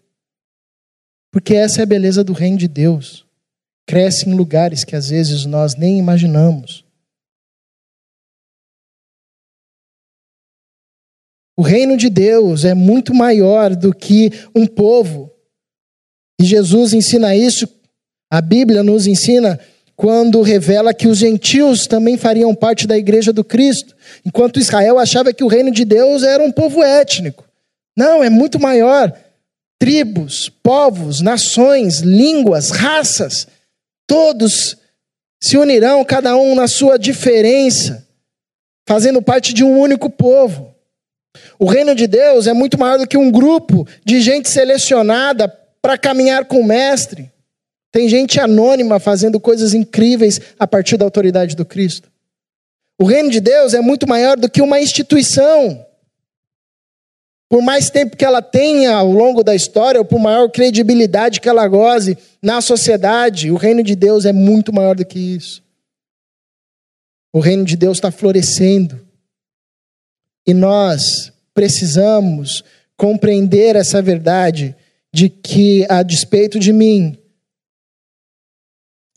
Porque 1.30 1.54
essa 1.54 1.78
é 1.78 1.84
a 1.84 1.86
beleza 1.86 2.24
do 2.24 2.32
reino 2.32 2.56
de 2.56 2.66
Deus. 2.66 3.24
Cresce 3.86 4.28
em 4.28 4.34
lugares 4.34 4.82
que 4.82 4.96
às 4.96 5.10
vezes 5.10 5.44
nós 5.44 5.76
nem 5.76 5.96
imaginamos. 5.96 6.83
O 11.56 11.62
reino 11.62 11.96
de 11.96 12.10
Deus 12.10 12.64
é 12.64 12.74
muito 12.74 13.14
maior 13.14 13.76
do 13.76 13.94
que 13.94 14.30
um 14.54 14.66
povo. 14.66 15.30
E 16.40 16.44
Jesus 16.44 16.92
ensina 16.92 17.36
isso, 17.36 17.68
a 18.30 18.40
Bíblia 18.40 18.82
nos 18.82 19.06
ensina 19.06 19.60
quando 19.96 20.42
revela 20.42 20.92
que 20.92 21.06
os 21.06 21.18
gentios 21.18 21.86
também 21.86 22.16
fariam 22.16 22.54
parte 22.54 22.86
da 22.86 22.98
igreja 22.98 23.32
do 23.32 23.44
Cristo, 23.44 23.94
enquanto 24.24 24.58
Israel 24.58 24.98
achava 24.98 25.32
que 25.32 25.44
o 25.44 25.48
reino 25.48 25.70
de 25.70 25.84
Deus 25.84 26.24
era 26.24 26.42
um 26.42 26.50
povo 26.50 26.82
étnico. 26.82 27.44
Não, 27.96 28.24
é 28.24 28.28
muito 28.28 28.58
maior. 28.58 29.16
Tribos, 29.78 30.48
povos, 30.48 31.20
nações, 31.20 32.00
línguas, 32.00 32.70
raças, 32.70 33.46
todos 34.06 34.76
se 35.40 35.56
unirão, 35.56 36.04
cada 36.04 36.36
um 36.36 36.54
na 36.54 36.66
sua 36.66 36.98
diferença, 36.98 38.04
fazendo 38.88 39.22
parte 39.22 39.52
de 39.52 39.62
um 39.62 39.78
único 39.78 40.10
povo. 40.10 40.73
O 41.58 41.66
reino 41.66 41.94
de 41.94 42.06
Deus 42.06 42.46
é 42.46 42.52
muito 42.52 42.78
maior 42.78 42.98
do 42.98 43.06
que 43.06 43.16
um 43.16 43.30
grupo 43.30 43.86
de 44.04 44.20
gente 44.20 44.48
selecionada 44.48 45.48
para 45.80 45.98
caminhar 45.98 46.46
com 46.46 46.60
o 46.60 46.66
mestre. 46.66 47.30
Tem 47.92 48.08
gente 48.08 48.40
anônima 48.40 48.98
fazendo 48.98 49.38
coisas 49.38 49.74
incríveis 49.74 50.40
a 50.58 50.66
partir 50.66 50.96
da 50.96 51.04
autoridade 51.04 51.54
do 51.54 51.64
Cristo. 51.64 52.10
O 52.98 53.04
reino 53.04 53.30
de 53.30 53.40
Deus 53.40 53.74
é 53.74 53.80
muito 53.80 54.08
maior 54.08 54.36
do 54.36 54.48
que 54.48 54.62
uma 54.62 54.80
instituição. 54.80 55.84
Por 57.48 57.62
mais 57.62 57.90
tempo 57.90 58.16
que 58.16 58.24
ela 58.24 58.42
tenha 58.42 58.96
ao 58.96 59.12
longo 59.12 59.44
da 59.44 59.54
história, 59.54 60.00
ou 60.00 60.04
por 60.04 60.18
maior 60.18 60.50
credibilidade 60.50 61.40
que 61.40 61.48
ela 61.48 61.68
goze 61.68 62.16
na 62.42 62.60
sociedade, 62.60 63.50
o 63.50 63.56
reino 63.56 63.82
de 63.82 63.94
Deus 63.94 64.24
é 64.24 64.32
muito 64.32 64.72
maior 64.72 64.96
do 64.96 65.04
que 65.04 65.18
isso. 65.18 65.62
O 67.32 67.40
reino 67.40 67.64
de 67.64 67.76
Deus 67.76 67.98
está 67.98 68.10
florescendo. 68.10 69.00
E 70.46 70.54
nós 70.54 71.33
precisamos 71.54 72.64
compreender 72.96 73.76
essa 73.76 74.02
verdade 74.02 74.76
de 75.12 75.28
que, 75.28 75.86
a 75.88 76.02
despeito 76.02 76.58
de 76.58 76.72
mim, 76.72 77.16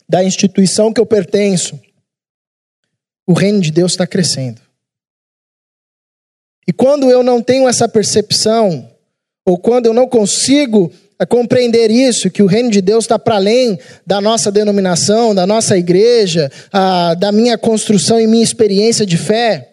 da 0.08 0.24
instituição 0.24 0.92
que 0.92 1.00
eu 1.00 1.06
pertenço, 1.06 1.78
o 3.26 3.32
reino 3.32 3.60
de 3.60 3.70
Deus 3.70 3.92
está 3.92 4.06
crescendo. 4.06 4.62
E 6.66 6.72
quando 6.72 7.10
eu 7.10 7.22
não 7.22 7.42
tenho 7.42 7.68
essa 7.68 7.88
percepção, 7.88 8.90
ou 9.44 9.58
quando 9.58 9.86
eu 9.86 9.92
não 9.92 10.08
consigo 10.08 10.92
compreender 11.28 11.90
isso, 11.90 12.30
que 12.30 12.42
o 12.42 12.46
reino 12.46 12.70
de 12.70 12.80
Deus 12.80 13.04
está 13.04 13.18
para 13.18 13.36
além 13.36 13.78
da 14.06 14.20
nossa 14.20 14.52
denominação, 14.52 15.34
da 15.34 15.46
nossa 15.46 15.76
igreja, 15.76 16.50
a, 16.72 17.14
da 17.14 17.32
minha 17.32 17.58
construção 17.58 18.20
e 18.20 18.26
minha 18.26 18.44
experiência 18.44 19.04
de 19.04 19.16
fé, 19.16 19.67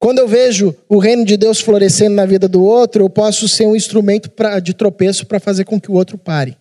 quando 0.00 0.18
eu 0.18 0.26
vejo 0.26 0.74
o 0.88 0.98
reino 0.98 1.26
de 1.26 1.36
Deus 1.36 1.60
florescendo 1.60 2.14
na 2.16 2.24
vida 2.24 2.48
do 2.48 2.64
outro, 2.64 3.04
eu 3.04 3.10
posso 3.10 3.46
ser 3.46 3.66
um 3.66 3.76
instrumento 3.76 4.30
pra, 4.30 4.58
de 4.58 4.72
tropeço 4.72 5.26
para 5.26 5.38
fazer 5.38 5.66
com 5.66 5.78
que 5.78 5.90
o 5.90 5.94
outro 5.94 6.16
pare. 6.16 6.56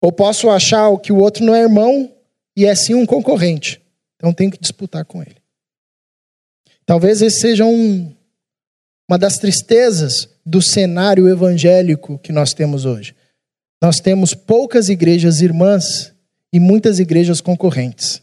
Ou 0.00 0.12
posso 0.12 0.48
achar 0.48 0.96
que 0.98 1.12
o 1.12 1.18
outro 1.18 1.44
não 1.44 1.52
é 1.52 1.62
irmão 1.62 2.14
e 2.56 2.64
é 2.64 2.72
sim 2.76 2.94
um 2.94 3.04
concorrente. 3.04 3.82
Então 4.14 4.32
tenho 4.32 4.52
que 4.52 4.58
disputar 4.58 5.04
com 5.04 5.20
ele. 5.20 5.34
Talvez 6.86 7.20
esse 7.22 7.40
seja 7.40 7.64
um, 7.64 8.14
uma 9.08 9.18
das 9.18 9.38
tristezas 9.38 10.28
do 10.44 10.62
cenário 10.62 11.28
evangélico 11.28 12.20
que 12.20 12.30
nós 12.30 12.54
temos 12.54 12.84
hoje. 12.84 13.16
Nós 13.82 13.98
temos 13.98 14.32
poucas 14.32 14.88
igrejas 14.88 15.40
irmãs 15.40 16.14
e 16.52 16.60
muitas 16.60 17.00
igrejas 17.00 17.40
concorrentes. 17.40 18.22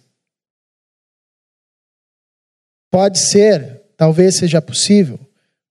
Pode 2.94 3.18
ser, 3.18 3.82
talvez 3.98 4.38
seja 4.38 4.62
possível, 4.62 5.20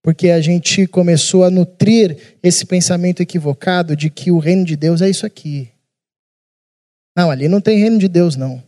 porque 0.03 0.31
a 0.31 0.41
gente 0.41 0.89
começou 0.89 1.45
a 1.45 1.51
nutrir 1.53 2.37
esse 2.43 2.67
pensamento 2.67 3.23
equivocado 3.23 3.95
de 3.95 4.11
que 4.11 4.33
o 4.33 4.41
reino 4.41 4.65
de 4.65 4.75
Deus 4.75 5.01
é 5.01 5.09
isso 5.09 5.25
aqui. 5.25 5.71
Não, 7.17 7.31
ali 7.31 7.47
não 7.47 7.61
tem 7.61 7.79
reino 7.79 7.97
de 7.97 8.09
Deus, 8.09 8.35
não. 8.35 8.61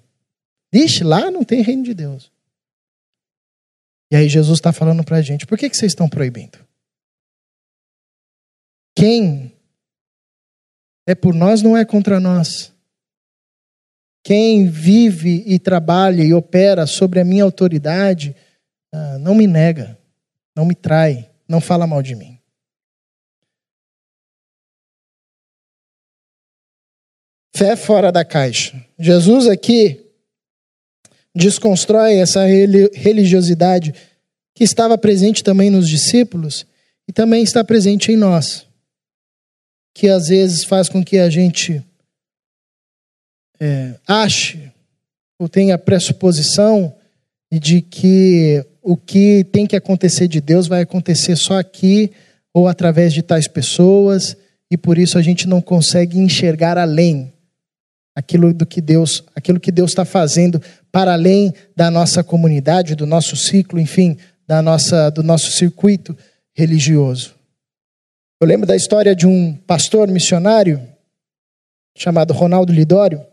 Ixi, 0.72 1.02
lá 1.02 1.32
não 1.32 1.42
tem 1.42 1.62
reino 1.62 1.82
de 1.82 1.94
Deus. 1.94 2.30
E 4.12 4.14
aí 4.14 4.28
Jesus 4.28 4.58
está 4.58 4.72
falando 4.72 5.02
para 5.02 5.16
a 5.16 5.22
gente: 5.22 5.46
por 5.46 5.58
que, 5.58 5.68
que 5.68 5.76
vocês 5.76 5.90
estão 5.90 6.08
proibindo? 6.08 6.56
Quem 8.96 9.52
é 11.08 11.14
por 11.16 11.34
nós 11.34 11.60
não 11.60 11.76
é 11.76 11.84
contra 11.84 12.20
nós. 12.20 12.72
Quem 14.22 14.68
vive 14.68 15.42
e 15.44 15.58
trabalha 15.58 16.22
e 16.22 16.32
opera 16.32 16.86
sobre 16.86 17.18
a 17.18 17.24
minha 17.24 17.42
autoridade 17.42 18.36
ah, 18.96 19.18
não 19.18 19.34
me 19.34 19.44
nega, 19.44 19.98
não 20.54 20.64
me 20.64 20.72
trai, 20.72 21.28
não 21.48 21.60
fala 21.60 21.84
mal 21.84 22.00
de 22.00 22.14
mim. 22.14 22.38
Fé 27.56 27.74
fora 27.74 28.12
da 28.12 28.24
caixa. 28.24 28.86
Jesus 28.96 29.48
aqui 29.48 30.00
desconstrói 31.34 32.18
essa 32.18 32.46
religiosidade 32.46 33.92
que 34.54 34.62
estava 34.62 34.96
presente 34.96 35.42
também 35.42 35.70
nos 35.70 35.88
discípulos 35.88 36.64
e 37.08 37.12
também 37.12 37.42
está 37.42 37.64
presente 37.64 38.12
em 38.12 38.16
nós, 38.16 38.64
que 39.92 40.08
às 40.08 40.28
vezes 40.28 40.62
faz 40.62 40.88
com 40.88 41.04
que 41.04 41.18
a 41.18 41.28
gente 41.28 41.84
é, 43.58 43.98
ache 44.06 44.72
ou 45.36 45.48
tenha 45.48 45.76
pressuposição 45.76 46.96
de 47.50 47.80
que 47.80 48.64
o 48.84 48.98
que 48.98 49.44
tem 49.44 49.66
que 49.66 49.74
acontecer 49.74 50.28
de 50.28 50.42
Deus 50.42 50.68
vai 50.68 50.82
acontecer 50.82 51.36
só 51.36 51.58
aqui 51.58 52.12
ou 52.52 52.68
através 52.68 53.14
de 53.14 53.22
tais 53.22 53.48
pessoas, 53.48 54.36
e 54.70 54.76
por 54.76 54.98
isso 54.98 55.16
a 55.16 55.22
gente 55.22 55.48
não 55.48 55.62
consegue 55.62 56.18
enxergar 56.18 56.76
além 56.76 57.32
aquilo 58.14 58.52
do 58.52 58.66
que 58.66 58.80
Deus, 58.80 59.24
aquilo 59.34 59.58
que 59.58 59.72
Deus 59.72 59.90
está 59.90 60.04
fazendo 60.04 60.60
para 60.92 61.14
além 61.14 61.52
da 61.74 61.90
nossa 61.90 62.22
comunidade, 62.22 62.94
do 62.94 63.06
nosso 63.06 63.36
ciclo, 63.36 63.80
enfim, 63.80 64.18
da 64.46 64.60
nossa, 64.60 65.10
do 65.10 65.22
nosso 65.22 65.50
circuito 65.50 66.16
religioso. 66.54 67.34
Eu 68.40 68.46
lembro 68.46 68.66
da 68.66 68.76
história 68.76 69.16
de 69.16 69.26
um 69.26 69.56
pastor 69.56 70.06
missionário 70.08 70.80
chamado 71.96 72.34
Ronaldo 72.34 72.72
Lidório. 72.72 73.24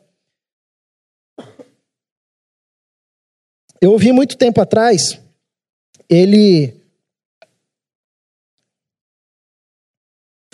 Eu 3.82 3.92
ouvi 3.92 4.14
muito 4.14 4.38
tempo 4.38 4.62
atrás 4.62 5.20
ele 6.12 6.74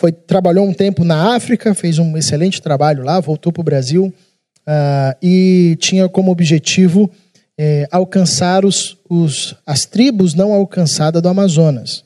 foi, 0.00 0.12
trabalhou 0.12 0.64
um 0.64 0.72
tempo 0.72 1.02
na 1.02 1.34
África, 1.34 1.74
fez 1.74 1.98
um 1.98 2.16
excelente 2.16 2.62
trabalho 2.62 3.02
lá, 3.02 3.18
voltou 3.18 3.52
para 3.52 3.60
o 3.60 3.64
Brasil 3.64 4.14
uh, 4.60 5.18
e 5.20 5.76
tinha 5.80 6.08
como 6.08 6.30
objetivo 6.30 7.10
é, 7.58 7.88
alcançar 7.90 8.64
os, 8.64 8.96
os, 9.10 9.56
as 9.66 9.84
tribos 9.84 10.32
não 10.32 10.52
alcançadas 10.52 11.20
do 11.20 11.28
Amazonas, 11.28 12.04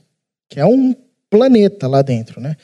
que 0.49 0.59
é 0.59 0.65
um 0.65 0.97
planeta 1.29 1.87
lá 1.87 2.01
dentro, 2.01 2.41
né? 2.41 2.57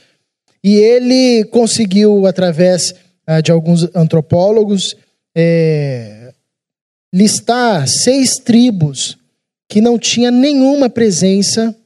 E 0.65 0.75
ele 0.75 1.45
conseguiu, 1.45 2.27
através 2.27 2.95
uh, 3.29 3.43
de 3.43 3.53
alguns 3.53 3.95
antropólogos, 3.95 4.97
é, 5.37 6.33
listar 7.13 7.87
seis 7.87 8.39
tribos 8.39 9.18
que 9.69 9.81
não 9.81 9.99
tinha 9.99 10.31
nenhuma 10.31 10.89
presença 10.89 11.77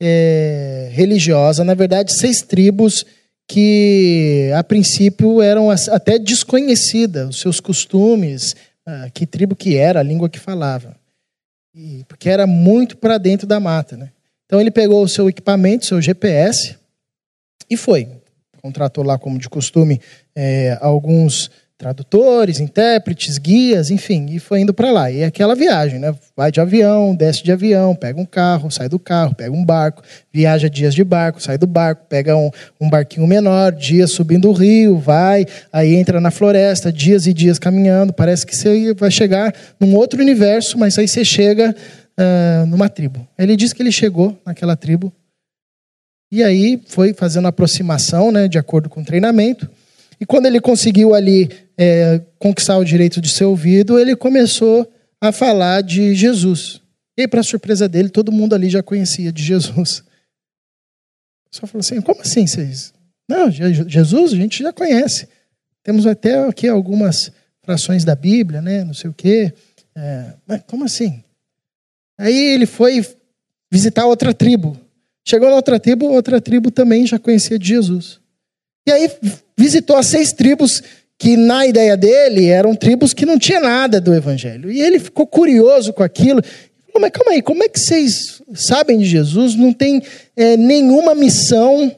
é, 0.00 0.88
religiosa. 0.92 1.62
Na 1.62 1.74
verdade, 1.74 2.14
seis 2.14 2.40
tribos 2.40 3.04
que, 3.46 4.50
a 4.54 4.64
princípio, 4.64 5.42
eram 5.42 5.70
até 5.70 6.18
desconhecidas, 6.18 7.28
os 7.28 7.40
seus 7.40 7.60
costumes, 7.60 8.56
ah, 8.86 9.08
que 9.12 9.26
tribo 9.26 9.54
que 9.54 9.76
era, 9.76 10.00
a 10.00 10.02
língua 10.02 10.28
que 10.28 10.38
falava. 10.38 10.96
E, 11.74 12.04
porque 12.08 12.28
era 12.28 12.46
muito 12.46 12.96
para 12.96 13.18
dentro 13.18 13.46
da 13.46 13.60
mata. 13.60 13.96
Né? 13.96 14.10
Então, 14.46 14.60
ele 14.60 14.70
pegou 14.70 15.02
o 15.02 15.08
seu 15.08 15.28
equipamento, 15.28 15.86
seu 15.86 16.00
GPS, 16.00 16.76
e 17.68 17.76
foi. 17.76 18.08
Contratou 18.62 19.04
lá, 19.04 19.18
como 19.18 19.38
de 19.38 19.48
costume, 19.48 20.00
é, 20.34 20.76
alguns 20.80 21.50
tradutores, 21.78 22.58
intérpretes, 22.58 23.38
guias, 23.38 23.88
enfim, 23.88 24.26
e 24.30 24.40
foi 24.40 24.60
indo 24.62 24.74
para 24.74 24.90
lá. 24.90 25.12
E 25.12 25.20
é 25.20 25.26
aquela 25.26 25.54
viagem, 25.54 26.00
né? 26.00 26.12
Vai 26.36 26.50
de 26.50 26.60
avião, 26.60 27.14
desce 27.14 27.44
de 27.44 27.52
avião, 27.52 27.94
pega 27.94 28.20
um 28.20 28.24
carro, 28.26 28.68
sai 28.68 28.88
do 28.88 28.98
carro, 28.98 29.32
pega 29.32 29.52
um 29.52 29.64
barco, 29.64 30.02
viaja 30.32 30.68
dias 30.68 30.92
de 30.92 31.04
barco, 31.04 31.40
sai 31.40 31.56
do 31.56 31.68
barco, 31.68 32.04
pega 32.08 32.36
um, 32.36 32.50
um 32.80 32.90
barquinho 32.90 33.28
menor, 33.28 33.70
dias 33.70 34.10
subindo 34.10 34.48
o 34.48 34.52
rio, 34.52 34.98
vai, 34.98 35.46
aí 35.72 35.94
entra 35.94 36.20
na 36.20 36.32
floresta, 36.32 36.90
dias 36.90 37.28
e 37.28 37.32
dias 37.32 37.60
caminhando. 37.60 38.12
Parece 38.12 38.44
que 38.44 38.56
você 38.56 38.92
vai 38.94 39.12
chegar 39.12 39.54
num 39.78 39.94
outro 39.94 40.20
universo, 40.20 40.76
mas 40.76 40.98
aí 40.98 41.06
você 41.06 41.24
chega 41.24 41.72
uh, 41.72 42.66
numa 42.66 42.88
tribo. 42.88 43.24
Ele 43.38 43.54
diz 43.54 43.72
que 43.72 43.80
ele 43.80 43.92
chegou 43.92 44.36
naquela 44.44 44.74
tribo. 44.74 45.12
E 46.32 46.42
aí 46.42 46.82
foi 46.88 47.14
fazendo 47.14 47.46
aproximação, 47.46 48.32
né, 48.32 48.48
de 48.48 48.58
acordo 48.58 48.88
com 48.88 49.00
o 49.00 49.04
treinamento. 49.04 49.70
E 50.20 50.26
quando 50.26 50.46
ele 50.46 50.60
conseguiu 50.60 51.14
ali 51.14 51.48
é, 51.78 52.20
conquistar 52.38 52.76
o 52.76 52.84
direito 52.84 53.20
de 53.20 53.28
ser 53.28 53.44
ouvido, 53.44 53.98
ele 53.98 54.16
começou 54.16 54.92
a 55.20 55.30
falar 55.30 55.80
de 55.82 56.14
Jesus. 56.14 56.80
E 57.16 57.28
para 57.28 57.42
surpresa 57.42 57.88
dele, 57.88 58.08
todo 58.08 58.32
mundo 58.32 58.54
ali 58.54 58.68
já 58.68 58.82
conhecia 58.82 59.32
de 59.32 59.42
Jesus. 59.42 60.02
Só 61.50 61.66
falou 61.66 61.80
assim: 61.80 62.00
como 62.00 62.20
assim 62.20 62.46
vocês? 62.46 62.92
Não, 63.28 63.50
Jesus 63.50 64.32
a 64.32 64.36
gente 64.36 64.62
já 64.62 64.72
conhece. 64.72 65.28
Temos 65.82 66.06
até 66.06 66.44
aqui 66.44 66.66
algumas 66.66 67.30
frações 67.62 68.04
da 68.04 68.14
Bíblia, 68.14 68.60
né? 68.60 68.84
Não 68.84 68.94
sei 68.94 69.10
o 69.10 69.14
quê. 69.14 69.52
É, 69.94 70.34
mas 70.46 70.62
como 70.66 70.84
assim? 70.84 71.22
Aí 72.18 72.54
ele 72.54 72.66
foi 72.66 73.04
visitar 73.70 74.06
outra 74.06 74.34
tribo. 74.34 74.78
Chegou 75.26 75.48
na 75.48 75.56
outra 75.56 75.78
tribo, 75.78 76.06
outra 76.06 76.40
tribo 76.40 76.70
também 76.70 77.06
já 77.06 77.18
conhecia 77.18 77.58
de 77.58 77.68
Jesus. 77.68 78.20
E 78.86 78.90
aí 78.90 79.10
visitou 79.56 79.96
as 79.96 80.06
seis 80.06 80.32
tribos 80.32 80.82
que 81.18 81.36
na 81.36 81.66
ideia 81.66 81.96
dele 81.96 82.46
eram 82.46 82.74
tribos 82.76 83.12
que 83.12 83.26
não 83.26 83.38
tinha 83.38 83.58
nada 83.58 84.00
do 84.00 84.14
evangelho. 84.14 84.70
E 84.70 84.80
ele 84.80 85.00
ficou 85.00 85.26
curioso 85.26 85.92
com 85.92 86.02
aquilo. 86.02 86.40
Falou, 86.42 87.00
mas 87.00 87.10
calma 87.10 87.32
aí, 87.32 87.42
como 87.42 87.64
é 87.64 87.68
que 87.68 87.80
vocês 87.80 88.40
sabem 88.54 88.98
de 88.98 89.04
Jesus? 89.04 89.56
Não 89.56 89.72
tem 89.72 90.00
é, 90.36 90.56
nenhuma 90.56 91.14
missão 91.14 91.92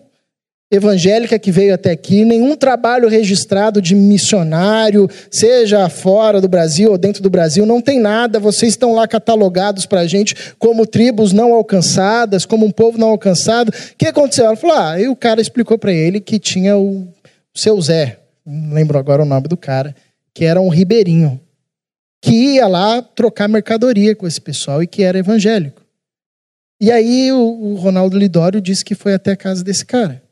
evangélica 0.71 1.37
que 1.37 1.51
veio 1.51 1.75
até 1.75 1.91
aqui, 1.91 2.25
nenhum 2.25 2.55
trabalho 2.55 3.09
registrado 3.09 3.83
de 3.83 3.95
missionário, 3.95 5.11
seja 5.29 5.89
fora 5.89 6.41
do 6.41 6.49
Brasil 6.49 6.93
ou 6.93 6.97
dentro 6.97 7.21
do 7.23 7.29
Brasil, 7.29 7.67
não 7.67 7.81
tem 7.81 7.99
nada. 7.99 8.39
Vocês 8.39 8.73
estão 8.73 8.95
lá 8.95 9.09
catalogados 9.09 9.85
para 9.85 10.01
a 10.01 10.07
gente 10.07 10.35
como 10.59 10.87
tribos 10.87 11.33
não 11.33 11.53
alcançadas, 11.53 12.47
como 12.47 12.65
um 12.65 12.71
povo 12.71 12.97
não 12.97 13.09
alcançado. 13.09 13.71
O 13.71 13.73
que 13.99 14.07
aconteceu? 14.07 14.47
Ela 14.47 14.57
falou: 14.57 14.77
ah, 14.77 15.01
e 15.01 15.09
o 15.09 15.17
cara 15.17 15.41
explicou 15.41 15.77
para 15.77 15.93
ele 15.93 16.21
que 16.21 16.39
tinha 16.39 16.79
o 16.79 17.09
seu 17.53 17.81
Zé, 17.81 18.20
não 18.45 18.75
lembro 18.75 18.99
agora 18.99 19.23
o 19.23 19.27
nome 19.27 19.49
do 19.49 19.57
cara, 19.57 19.95
que 20.35 20.45
era 20.45 20.61
um 20.61 20.69
ribeirinho, 20.69 21.41
que 22.23 22.55
ia 22.55 22.67
lá 22.67 23.01
trocar 23.03 23.49
mercadoria 23.49 24.15
com 24.15 24.27
esse 24.27 24.41
pessoal 24.41 24.83
e 24.83 24.87
que 24.87 25.03
era 25.03 25.19
evangélico. 25.19 25.83
E 26.81 26.91
aí 26.91 27.31
o, 27.33 27.39
o 27.39 27.75
Ronaldo 27.75 28.19
Lidório 28.19 28.61
disse 28.61 28.85
que 28.85 28.95
foi 28.95 29.15
até 29.15 29.33
a 29.33 29.37
casa 29.37 29.63
desse 29.63 29.85
cara. 29.85 30.23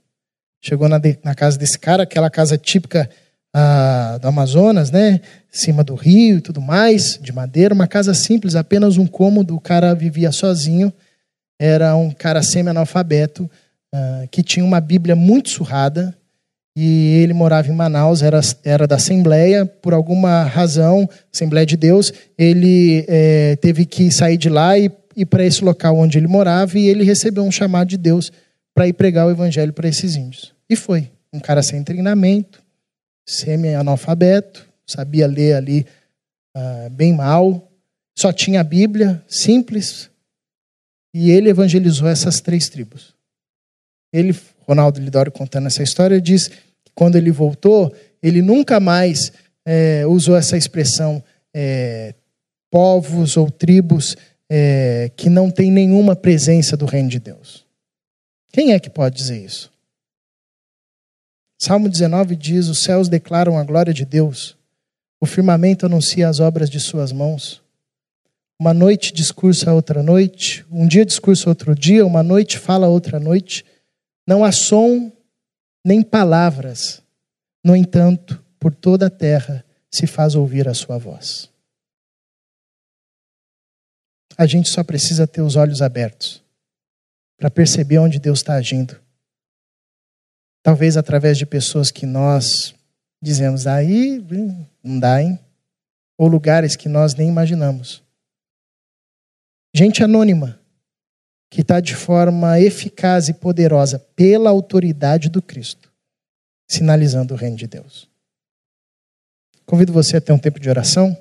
Chegou 0.60 0.88
na, 0.88 0.98
de, 0.98 1.18
na 1.22 1.34
casa 1.34 1.58
desse 1.58 1.78
cara, 1.78 2.02
aquela 2.02 2.30
casa 2.30 2.56
típica 2.56 3.08
ah, 3.54 4.18
do 4.20 4.28
Amazonas, 4.28 4.90
né? 4.90 5.20
Em 5.52 5.58
cima 5.58 5.84
do 5.84 5.94
rio 5.94 6.38
e 6.38 6.40
tudo 6.40 6.60
mais, 6.60 7.18
de 7.20 7.32
madeira, 7.32 7.74
uma 7.74 7.86
casa 7.86 8.14
simples, 8.14 8.54
apenas 8.54 8.96
um 8.96 9.06
cômodo. 9.06 9.54
O 9.54 9.60
cara 9.60 9.94
vivia 9.94 10.32
sozinho, 10.32 10.92
era 11.58 11.94
um 11.96 12.10
cara 12.10 12.42
semi-analfabeto, 12.42 13.50
ah, 13.94 14.24
que 14.30 14.42
tinha 14.42 14.64
uma 14.64 14.80
Bíblia 14.80 15.14
muito 15.14 15.50
surrada, 15.50 16.16
e 16.80 17.22
ele 17.24 17.34
morava 17.34 17.66
em 17.66 17.74
Manaus, 17.74 18.22
era, 18.22 18.38
era 18.62 18.86
da 18.86 18.94
Assembleia, 18.94 19.66
por 19.66 19.92
alguma 19.92 20.44
razão, 20.44 21.10
Assembleia 21.34 21.66
de 21.66 21.76
Deus, 21.76 22.12
ele 22.38 23.04
é, 23.08 23.56
teve 23.56 23.84
que 23.84 24.12
sair 24.12 24.36
de 24.36 24.48
lá 24.48 24.78
e 24.78 24.88
ir 25.16 25.26
para 25.26 25.44
esse 25.44 25.64
local 25.64 25.96
onde 25.96 26.18
ele 26.18 26.28
morava, 26.28 26.78
e 26.78 26.88
ele 26.88 27.02
recebeu 27.02 27.42
um 27.42 27.50
chamado 27.50 27.88
de 27.88 27.96
Deus 27.96 28.30
para 28.72 28.86
ir 28.86 28.92
pregar 28.92 29.26
o 29.26 29.30
evangelho 29.32 29.72
para 29.72 29.88
esses 29.88 30.14
índios. 30.14 30.54
E 30.70 30.76
foi. 30.76 31.10
Um 31.32 31.40
cara 31.40 31.64
sem 31.64 31.82
treinamento, 31.82 32.62
semi-analfabeto, 33.26 34.64
sabia 34.86 35.26
ler 35.26 35.54
ali 35.54 35.84
uh, 36.56 36.88
bem 36.90 37.12
mal, 37.12 37.72
só 38.16 38.32
tinha 38.32 38.60
a 38.60 38.64
Bíblia, 38.64 39.20
simples, 39.26 40.08
e 41.12 41.32
ele 41.32 41.50
evangelizou 41.50 42.06
essas 42.06 42.40
três 42.40 42.68
tribos. 42.68 43.16
Ele, 44.12 44.32
Ronaldo 44.60 45.00
Lidório 45.00 45.32
contando 45.32 45.66
essa 45.66 45.82
história, 45.82 46.20
diz 46.20 46.67
quando 46.98 47.14
ele 47.14 47.30
voltou, 47.30 47.94
ele 48.20 48.42
nunca 48.42 48.80
mais 48.80 49.32
é, 49.64 50.04
usou 50.04 50.36
essa 50.36 50.56
expressão 50.56 51.22
é, 51.54 52.12
povos 52.72 53.36
ou 53.36 53.48
tribos 53.48 54.16
é, 54.50 55.08
que 55.14 55.30
não 55.30 55.48
têm 55.48 55.70
nenhuma 55.70 56.16
presença 56.16 56.76
do 56.76 56.86
reino 56.86 57.08
de 57.08 57.20
Deus. 57.20 57.64
Quem 58.52 58.72
é 58.72 58.80
que 58.80 58.90
pode 58.90 59.14
dizer 59.14 59.44
isso? 59.44 59.70
Salmo 61.56 61.88
19 61.88 62.34
diz: 62.34 62.66
Os 62.66 62.82
céus 62.82 63.08
declaram 63.08 63.56
a 63.56 63.62
glória 63.62 63.94
de 63.94 64.04
Deus, 64.04 64.56
o 65.20 65.26
firmamento 65.26 65.86
anuncia 65.86 66.28
as 66.28 66.40
obras 66.40 66.68
de 66.68 66.80
suas 66.80 67.12
mãos. 67.12 67.62
Uma 68.60 68.74
noite 68.74 69.12
discursa 69.12 69.72
outra 69.72 70.02
noite, 70.02 70.66
um 70.68 70.84
dia 70.84 71.06
discursa 71.06 71.48
outro 71.48 71.76
dia, 71.76 72.04
uma 72.04 72.24
noite 72.24 72.58
fala 72.58 72.88
outra 72.88 73.20
noite. 73.20 73.64
Não 74.26 74.44
há 74.44 74.50
som 74.50 75.12
nem 75.88 76.02
palavras. 76.02 77.02
No 77.64 77.74
entanto, 77.74 78.44
por 78.60 78.74
toda 78.74 79.06
a 79.06 79.10
terra 79.10 79.64
se 79.90 80.06
faz 80.06 80.34
ouvir 80.34 80.68
a 80.68 80.74
sua 80.74 80.98
voz. 80.98 81.50
A 84.36 84.46
gente 84.46 84.68
só 84.68 84.84
precisa 84.84 85.26
ter 85.26 85.40
os 85.40 85.56
olhos 85.56 85.82
abertos 85.82 86.42
para 87.36 87.50
perceber 87.50 87.98
onde 87.98 88.20
Deus 88.20 88.38
está 88.38 88.54
agindo 88.54 89.00
Talvez 90.68 90.98
através 90.98 91.38
de 91.38 91.46
pessoas 91.46 91.90
que 91.90 92.04
nós 92.04 92.74
dizemos, 93.22 93.66
aí 93.66 94.22
não 94.82 94.98
dá, 94.98 95.22
hein? 95.22 95.38
Ou 96.18 96.28
lugares 96.28 96.76
que 96.76 96.90
nós 96.90 97.14
nem 97.14 97.26
imaginamos. 97.26 98.02
Gente 99.74 100.04
anônima, 100.04 100.60
que 101.50 101.62
está 101.62 101.80
de 101.80 101.94
forma 101.94 102.60
eficaz 102.60 103.28
e 103.28 103.34
poderosa 103.34 103.98
pela 104.14 104.50
autoridade 104.50 105.28
do 105.28 105.40
Cristo, 105.40 105.90
sinalizando 106.68 107.34
o 107.34 107.36
reino 107.36 107.56
de 107.56 107.66
Deus. 107.66 108.08
Convido 109.64 109.92
você 109.92 110.16
a 110.16 110.20
ter 110.20 110.32
um 110.32 110.38
tempo 110.38 110.60
de 110.60 110.68
oração. 110.68 111.16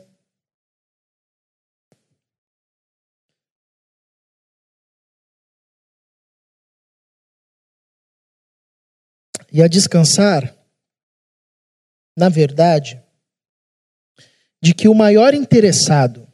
e 9.51 9.63
a 9.63 9.67
descansar, 9.67 10.55
na 12.15 12.29
verdade, 12.29 13.01
de 14.61 14.73
que 14.73 14.87
o 14.87 14.93
maior 14.93 15.33
interessado 15.33 16.27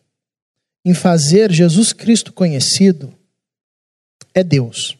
em 0.85 0.93
fazer 0.93 1.51
Jesus 1.51 1.93
Cristo 1.93 2.33
conhecido 2.33 3.17
é 4.33 4.43
Deus. 4.43 4.97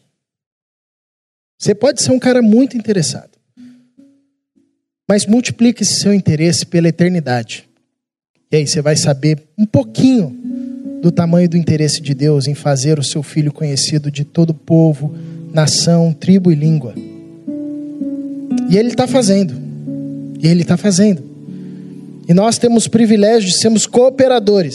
Você 1.58 1.74
pode 1.74 2.02
ser 2.02 2.12
um 2.12 2.18
cara 2.18 2.42
muito 2.42 2.76
interessado, 2.76 3.30
mas 5.08 5.26
multiplique 5.26 5.82
esse 5.82 6.00
seu 6.00 6.12
interesse 6.12 6.66
pela 6.66 6.88
eternidade. 6.88 7.68
E 8.50 8.56
aí 8.56 8.66
você 8.66 8.80
vai 8.80 8.96
saber 8.96 9.42
um 9.58 9.66
pouquinho 9.66 10.30
do 11.02 11.10
tamanho 11.10 11.48
do 11.48 11.56
interesse 11.56 12.00
de 12.00 12.14
Deus 12.14 12.46
em 12.46 12.54
fazer 12.54 12.98
o 12.98 13.02
seu 13.02 13.22
filho 13.22 13.52
conhecido 13.52 14.10
de 14.10 14.24
todo 14.24 14.54
povo, 14.54 15.14
nação, 15.52 16.12
tribo 16.12 16.50
e 16.50 16.54
língua. 16.54 16.94
E 18.70 18.78
Ele 18.78 18.88
está 18.88 19.06
fazendo. 19.06 19.54
E 20.40 20.46
Ele 20.46 20.62
está 20.62 20.76
fazendo. 20.76 21.22
E 22.28 22.32
nós 22.32 22.58
temos 22.58 22.86
o 22.86 22.90
privilégio 22.90 23.50
de 23.50 23.56
sermos 23.56 23.86
cooperadores. 23.86 24.74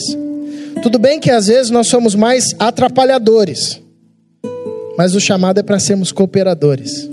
Tudo 0.82 0.98
bem 0.98 1.18
que 1.18 1.30
às 1.30 1.48
vezes 1.48 1.70
nós 1.70 1.88
somos 1.88 2.14
mais 2.14 2.54
atrapalhadores, 2.58 3.79
mas 5.00 5.14
o 5.14 5.20
chamado 5.20 5.58
é 5.58 5.62
para 5.62 5.80
sermos 5.80 6.12
cooperadores. 6.12 7.08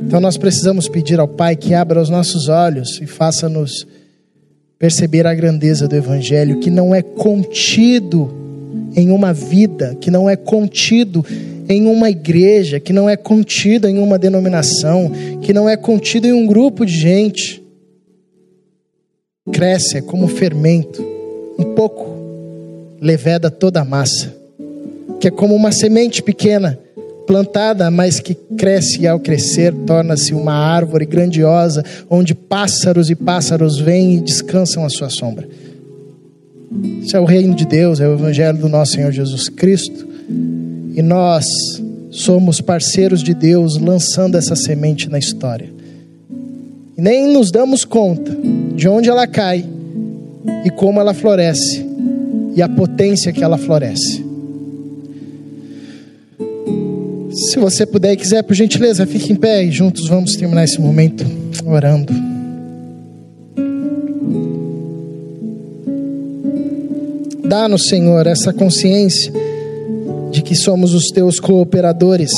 Então 0.00 0.18
nós 0.18 0.38
precisamos 0.38 0.88
pedir 0.88 1.20
ao 1.20 1.28
Pai 1.28 1.56
que 1.56 1.74
abra 1.74 2.00
os 2.00 2.08
nossos 2.08 2.48
olhos 2.48 2.98
e 3.02 3.06
faça-nos 3.06 3.86
perceber 4.78 5.26
a 5.26 5.34
grandeza 5.34 5.86
do 5.86 5.94
Evangelho, 5.94 6.58
que 6.58 6.70
não 6.70 6.94
é 6.94 7.02
contido 7.02 8.34
em 8.96 9.10
uma 9.10 9.34
vida, 9.34 9.94
que 10.00 10.10
não 10.10 10.26
é 10.26 10.36
contido 10.36 11.22
em 11.68 11.86
uma 11.86 12.08
igreja, 12.08 12.80
que 12.80 12.94
não 12.94 13.06
é 13.06 13.14
contido 13.14 13.86
em 13.86 13.98
uma 13.98 14.18
denominação, 14.18 15.12
que 15.42 15.52
não 15.52 15.68
é 15.68 15.76
contido 15.76 16.26
em 16.26 16.32
um 16.32 16.46
grupo 16.46 16.86
de 16.86 16.98
gente. 16.98 17.62
Cresce 19.52 19.98
é 19.98 20.00
como 20.00 20.28
fermento, 20.28 21.04
um 21.58 21.74
pouco 21.74 22.06
leveda 23.02 23.50
toda 23.50 23.82
a 23.82 23.84
massa, 23.84 24.43
que 25.24 25.28
é 25.28 25.30
como 25.30 25.54
uma 25.54 25.72
semente 25.72 26.22
pequena, 26.22 26.78
plantada, 27.26 27.90
mas 27.90 28.20
que 28.20 28.34
cresce 28.34 29.00
e 29.00 29.06
ao 29.06 29.18
crescer 29.18 29.72
torna-se 29.86 30.34
uma 30.34 30.52
árvore 30.52 31.06
grandiosa, 31.06 31.82
onde 32.10 32.34
pássaros 32.34 33.08
e 33.08 33.14
pássaros 33.14 33.80
vêm 33.80 34.16
e 34.16 34.20
descansam 34.20 34.84
à 34.84 34.90
sua 34.90 35.08
sombra. 35.08 35.48
Isso 37.00 37.16
é 37.16 37.20
o 37.20 37.24
reino 37.24 37.54
de 37.54 37.64
Deus, 37.64 38.00
é 38.00 38.06
o 38.06 38.12
evangelho 38.12 38.58
do 38.58 38.68
nosso 38.68 38.92
Senhor 38.92 39.10
Jesus 39.12 39.48
Cristo 39.48 40.06
e 40.94 41.00
nós 41.00 41.46
somos 42.10 42.60
parceiros 42.60 43.22
de 43.22 43.32
Deus 43.32 43.78
lançando 43.78 44.36
essa 44.36 44.54
semente 44.54 45.08
na 45.08 45.18
história. 45.18 45.72
E 46.98 47.00
nem 47.00 47.32
nos 47.32 47.50
damos 47.50 47.82
conta 47.82 48.36
de 48.74 48.86
onde 48.86 49.08
ela 49.08 49.26
cai 49.26 49.64
e 50.66 50.68
como 50.68 51.00
ela 51.00 51.14
floresce 51.14 51.82
e 52.54 52.60
a 52.60 52.68
potência 52.68 53.32
que 53.32 53.42
ela 53.42 53.56
floresce. 53.56 54.33
Se 57.34 57.58
você 57.58 57.84
puder 57.84 58.12
e 58.12 58.16
quiser, 58.16 58.44
por 58.44 58.54
gentileza, 58.54 59.04
fique 59.04 59.32
em 59.32 59.34
pé 59.36 59.64
e 59.64 59.70
juntos 59.70 60.08
vamos 60.08 60.36
terminar 60.36 60.62
esse 60.62 60.80
momento 60.80 61.26
orando. 61.66 62.12
Dá-nos, 67.44 67.88
Senhor, 67.88 68.24
essa 68.28 68.52
consciência 68.52 69.32
de 70.30 70.42
que 70.42 70.54
somos 70.54 70.94
os 70.94 71.10
teus 71.10 71.40
cooperadores, 71.40 72.32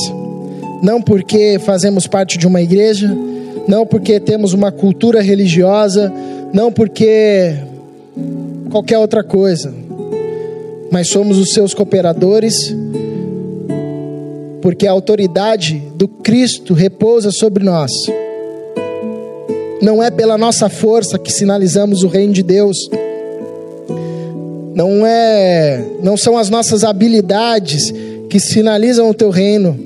não 0.82 1.02
porque 1.02 1.58
fazemos 1.58 2.06
parte 2.06 2.38
de 2.38 2.46
uma 2.46 2.62
igreja, 2.62 3.14
não 3.68 3.84
porque 3.84 4.18
temos 4.18 4.54
uma 4.54 4.72
cultura 4.72 5.20
religiosa, 5.20 6.10
não 6.54 6.72
porque 6.72 7.54
qualquer 8.70 8.96
outra 8.96 9.22
coisa, 9.22 9.74
mas 10.90 11.08
somos 11.08 11.36
os 11.36 11.52
seus 11.52 11.74
cooperadores, 11.74 12.74
porque 14.66 14.84
a 14.84 14.90
autoridade 14.90 15.80
do 15.94 16.08
Cristo 16.08 16.74
repousa 16.74 17.30
sobre 17.30 17.62
nós. 17.62 17.92
Não 19.80 20.02
é 20.02 20.10
pela 20.10 20.36
nossa 20.36 20.68
força 20.68 21.20
que 21.20 21.32
sinalizamos 21.32 22.02
o 22.02 22.08
reino 22.08 22.32
de 22.32 22.42
Deus 22.42 22.76
não 24.74 25.06
é, 25.06 25.84
não 26.02 26.16
são 26.16 26.36
as 26.36 26.50
nossas 26.50 26.82
habilidades 26.82 27.94
que 28.28 28.40
sinalizam 28.40 29.08
o 29.08 29.14
teu 29.14 29.30
reino, 29.30 29.78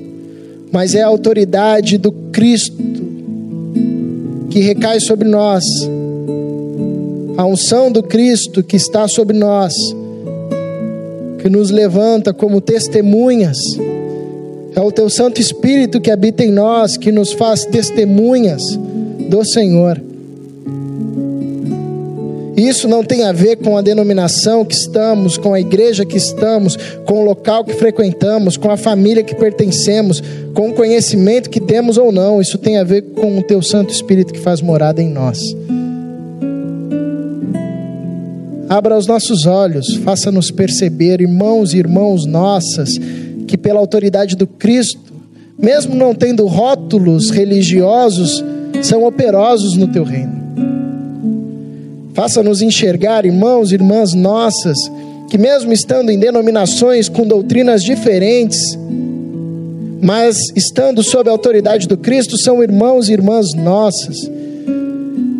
mas 0.71 0.95
é 0.95 1.03
a 1.03 1.07
autoridade 1.07 1.99
do 1.99 2.11
Cristo 2.31 2.75
que 4.49 4.61
recai 4.61 4.99
sobre 4.99 5.29
nós. 5.29 5.63
A 7.37 7.45
unção 7.45 7.91
do 7.91 8.01
Cristo 8.01 8.63
que 8.63 8.77
está 8.77 9.07
sobre 9.07 9.37
nós, 9.37 9.75
que 11.37 11.47
nos 11.51 11.69
levanta 11.69 12.33
como 12.33 12.59
testemunhas. 12.59 13.59
É 14.75 14.79
o 14.79 14.91
teu 14.91 15.09
Santo 15.09 15.41
Espírito 15.41 15.99
que 15.99 16.09
habita 16.09 16.43
em 16.43 16.51
nós, 16.51 16.97
que 16.97 17.11
nos 17.11 17.33
faz 17.33 17.65
testemunhas 17.65 18.61
do 19.29 19.43
Senhor. 19.43 20.01
Isso 22.55 22.87
não 22.87 23.03
tem 23.03 23.23
a 23.23 23.31
ver 23.31 23.55
com 23.57 23.75
a 23.75 23.81
denominação 23.81 24.63
que 24.63 24.75
estamos, 24.75 25.35
com 25.35 25.53
a 25.53 25.59
igreja 25.59 26.05
que 26.05 26.15
estamos, 26.15 26.77
com 27.05 27.21
o 27.21 27.25
local 27.25 27.63
que 27.65 27.73
frequentamos, 27.73 28.55
com 28.55 28.69
a 28.69 28.77
família 28.77 29.23
que 29.23 29.33
pertencemos, 29.33 30.21
com 30.53 30.69
o 30.69 30.73
conhecimento 30.73 31.49
que 31.49 31.59
temos 31.59 31.97
ou 31.97 32.11
não. 32.11 32.39
Isso 32.39 32.57
tem 32.57 32.77
a 32.77 32.83
ver 32.83 33.01
com 33.01 33.39
o 33.39 33.43
teu 33.43 33.61
Santo 33.61 33.91
Espírito 33.91 34.31
que 34.31 34.39
faz 34.39 34.61
morada 34.61 35.01
em 35.01 35.09
nós. 35.09 35.39
Abra 38.69 38.97
os 38.97 39.07
nossos 39.07 39.45
olhos, 39.45 39.95
faça-nos 39.97 40.49
perceber, 40.49 41.19
irmãos 41.19 41.73
e 41.73 41.77
irmãos 41.77 42.25
nossas, 42.25 42.91
que 43.51 43.57
pela 43.57 43.81
autoridade 43.81 44.37
do 44.37 44.47
Cristo, 44.47 45.11
mesmo 45.59 45.93
não 45.93 46.15
tendo 46.15 46.47
rótulos 46.47 47.29
religiosos, 47.29 48.41
são 48.81 49.03
operosos 49.03 49.75
no 49.75 49.89
teu 49.89 50.05
reino. 50.05 50.31
Faça-nos 52.13 52.61
enxergar, 52.61 53.25
irmãos 53.25 53.71
e 53.71 53.75
irmãs 53.75 54.13
nossas, 54.13 54.77
que 55.29 55.37
mesmo 55.37 55.73
estando 55.73 56.11
em 56.11 56.17
denominações 56.17 57.09
com 57.09 57.27
doutrinas 57.27 57.83
diferentes, 57.83 58.79
mas 60.01 60.37
estando 60.55 61.03
sob 61.03 61.29
a 61.29 61.33
autoridade 61.33 61.89
do 61.89 61.97
Cristo, 61.97 62.37
são 62.37 62.63
irmãos 62.63 63.09
e 63.09 63.13
irmãs 63.13 63.53
nossas, 63.53 64.15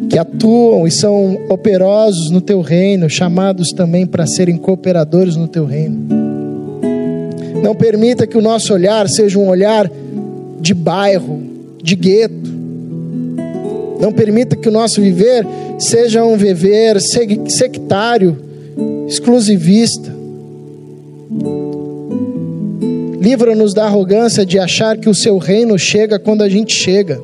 que 0.09 0.19
atuam 0.19 0.85
e 0.85 0.91
são 0.91 1.39
operosos 1.47 2.29
no 2.29 2.41
teu 2.41 2.59
reino, 2.59 3.09
chamados 3.09 3.71
também 3.71 4.05
para 4.05 4.27
serem 4.27 4.57
cooperadores 4.57 5.37
no 5.37 5.47
teu 5.47 5.65
reino. 5.65 6.20
Não 7.61 7.75
permita 7.75 8.25
que 8.25 8.37
o 8.37 8.41
nosso 8.41 8.73
olhar 8.73 9.07
seja 9.07 9.37
um 9.37 9.47
olhar 9.47 9.89
de 10.59 10.73
bairro, 10.73 11.41
de 11.81 11.95
gueto, 11.95 12.51
não 14.01 14.11
permita 14.11 14.55
que 14.55 14.67
o 14.67 14.71
nosso 14.71 14.99
viver 14.99 15.45
seja 15.77 16.25
um 16.25 16.35
viver 16.35 16.99
sectário, 16.99 18.35
exclusivista. 19.07 20.11
Livra-nos 23.19 23.75
da 23.75 23.85
arrogância 23.85 24.43
de 24.43 24.57
achar 24.57 24.97
que 24.97 25.07
o 25.07 25.13
seu 25.13 25.37
reino 25.37 25.77
chega 25.77 26.17
quando 26.17 26.41
a 26.41 26.49
gente 26.49 26.73
chega. 26.73 27.21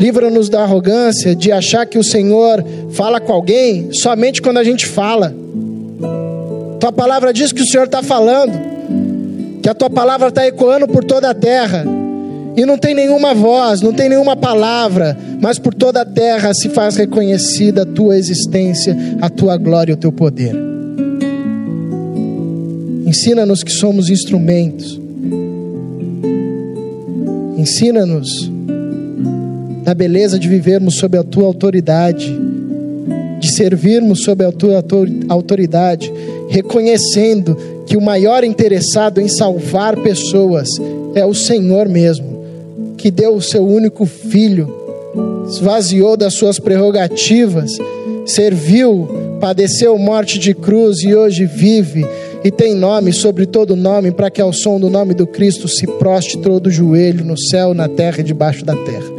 Livra-nos 0.00 0.48
da 0.48 0.62
arrogância 0.62 1.32
de 1.32 1.52
achar 1.52 1.86
que 1.86 1.96
o 1.96 2.02
Senhor 2.02 2.64
fala 2.90 3.20
com 3.20 3.32
alguém 3.32 3.92
somente 3.92 4.42
quando 4.42 4.58
a 4.58 4.64
gente 4.64 4.84
fala. 4.84 5.32
Tua 6.84 6.92
palavra 6.92 7.32
diz 7.32 7.50
que 7.50 7.62
o 7.62 7.66
Senhor 7.66 7.86
está 7.86 8.02
falando, 8.02 8.52
que 9.62 9.68
a 9.70 9.72
tua 9.72 9.88
palavra 9.88 10.28
está 10.28 10.46
ecoando 10.46 10.86
por 10.86 11.02
toda 11.02 11.30
a 11.30 11.34
terra 11.34 11.82
e 12.54 12.66
não 12.66 12.76
tem 12.76 12.94
nenhuma 12.94 13.32
voz, 13.32 13.80
não 13.80 13.90
tem 13.90 14.10
nenhuma 14.10 14.36
palavra, 14.36 15.16
mas 15.40 15.58
por 15.58 15.72
toda 15.72 16.02
a 16.02 16.04
terra 16.04 16.52
se 16.52 16.68
faz 16.68 16.96
reconhecida 16.96 17.84
a 17.84 17.86
tua 17.86 18.18
existência, 18.18 18.94
a 19.22 19.30
tua 19.30 19.56
glória 19.56 19.92
e 19.92 19.94
o 19.94 19.96
teu 19.96 20.12
poder. 20.12 20.54
Ensina-nos 23.06 23.64
que 23.64 23.72
somos 23.72 24.10
instrumentos. 24.10 25.00
Ensina-nos 27.56 28.52
na 29.86 29.94
beleza 29.94 30.38
de 30.38 30.46
vivermos 30.50 30.96
sob 30.96 31.16
a 31.16 31.24
tua 31.24 31.46
autoridade, 31.46 32.30
de 33.44 33.52
servirmos 33.52 34.22
sob 34.22 34.42
a 34.42 34.50
tua 34.50 34.82
autoridade, 35.28 36.10
reconhecendo 36.48 37.56
que 37.86 37.96
o 37.96 38.00
maior 38.00 38.42
interessado 38.42 39.20
em 39.20 39.28
salvar 39.28 39.96
pessoas 39.98 40.68
é 41.14 41.26
o 41.26 41.34
Senhor 41.34 41.86
mesmo 41.86 42.34
que 42.96 43.10
deu 43.10 43.34
o 43.34 43.42
seu 43.42 43.62
único 43.62 44.06
filho, 44.06 44.74
esvaziou 45.46 46.16
das 46.16 46.32
suas 46.32 46.58
prerrogativas, 46.58 47.70
serviu, 48.24 49.06
padeceu 49.38 49.98
morte 49.98 50.38
de 50.38 50.54
cruz 50.54 51.02
e 51.02 51.14
hoje 51.14 51.44
vive 51.44 52.06
e 52.42 52.50
tem 52.50 52.74
nome 52.74 53.12
sobre 53.12 53.44
todo 53.44 53.76
nome, 53.76 54.10
para 54.10 54.30
que 54.30 54.40
ao 54.40 54.54
som 54.54 54.80
do 54.80 54.88
nome 54.88 55.12
do 55.12 55.26
Cristo 55.26 55.68
se 55.68 55.86
proste 55.86 56.38
todo 56.38 56.68
o 56.68 56.70
joelho 56.70 57.22
no 57.26 57.38
céu, 57.38 57.74
na 57.74 57.88
terra 57.88 58.20
e 58.20 58.24
debaixo 58.24 58.64
da 58.64 58.74
terra. 58.74 59.12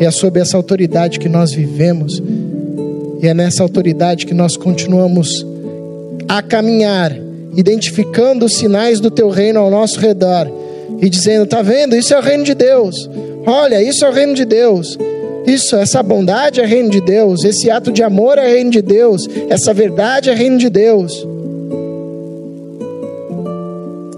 E 0.00 0.06
é 0.06 0.10
sob 0.10 0.40
essa 0.40 0.56
autoridade 0.56 1.18
que 1.18 1.28
nós 1.28 1.52
vivemos, 1.52 2.22
e 3.20 3.26
é 3.26 3.34
nessa 3.34 3.62
autoridade 3.62 4.26
que 4.26 4.34
nós 4.34 4.56
continuamos 4.56 5.46
a 6.28 6.42
caminhar, 6.42 7.16
identificando 7.56 8.46
os 8.46 8.54
sinais 8.54 9.00
do 9.00 9.10
teu 9.10 9.28
reino 9.28 9.60
ao 9.60 9.70
nosso 9.70 9.98
redor 9.98 10.50
e 11.00 11.08
dizendo: 11.08 11.46
"Tá 11.46 11.62
vendo? 11.62 11.96
Isso 11.96 12.14
é 12.14 12.18
o 12.18 12.22
reino 12.22 12.44
de 12.44 12.54
Deus. 12.54 13.08
Olha, 13.46 13.82
isso 13.82 14.04
é 14.04 14.08
o 14.08 14.12
reino 14.12 14.34
de 14.34 14.44
Deus. 14.44 14.98
Isso, 15.46 15.76
essa 15.76 16.02
bondade 16.02 16.60
é 16.60 16.66
reino 16.66 16.90
de 16.90 17.00
Deus, 17.00 17.42
esse 17.42 17.70
ato 17.70 17.90
de 17.90 18.02
amor 18.02 18.36
é 18.36 18.46
reino 18.46 18.70
de 18.70 18.82
Deus, 18.82 19.26
essa 19.48 19.72
verdade 19.72 20.28
é 20.28 20.34
reino 20.34 20.58
de 20.58 20.68
Deus. 20.68 21.26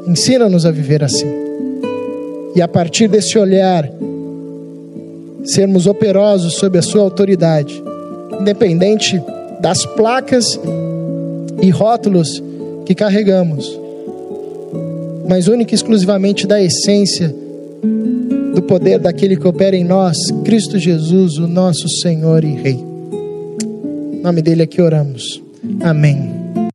Ensina-nos 0.08 0.66
a 0.66 0.72
viver 0.72 1.04
assim. 1.04 1.28
E 2.56 2.60
a 2.60 2.66
partir 2.66 3.06
desse 3.06 3.38
olhar, 3.38 3.88
sermos 5.44 5.86
operosos 5.86 6.54
sob 6.54 6.76
a 6.76 6.82
sua 6.82 7.02
autoridade, 7.02 7.80
independente 8.40 9.22
das 9.60 9.84
placas 9.94 10.58
e 11.62 11.70
rótulos 11.70 12.42
que 12.86 12.94
carregamos 12.94 13.80
mas 15.30 15.46
única 15.46 15.72
e 15.72 15.76
exclusivamente 15.76 16.44
da 16.44 16.60
essência 16.60 17.32
do 18.52 18.60
poder 18.62 18.98
daquele 18.98 19.36
que 19.36 19.46
opera 19.46 19.76
em 19.76 19.84
nós, 19.84 20.16
Cristo 20.44 20.76
Jesus, 20.76 21.38
o 21.38 21.46
nosso 21.46 21.88
Senhor 21.88 22.42
e 22.42 22.52
Rei. 22.52 22.84
Em 24.12 24.20
nome 24.20 24.42
dele 24.42 24.64
aqui 24.64 24.82
oramos. 24.82 25.40
Amém. 25.80 26.39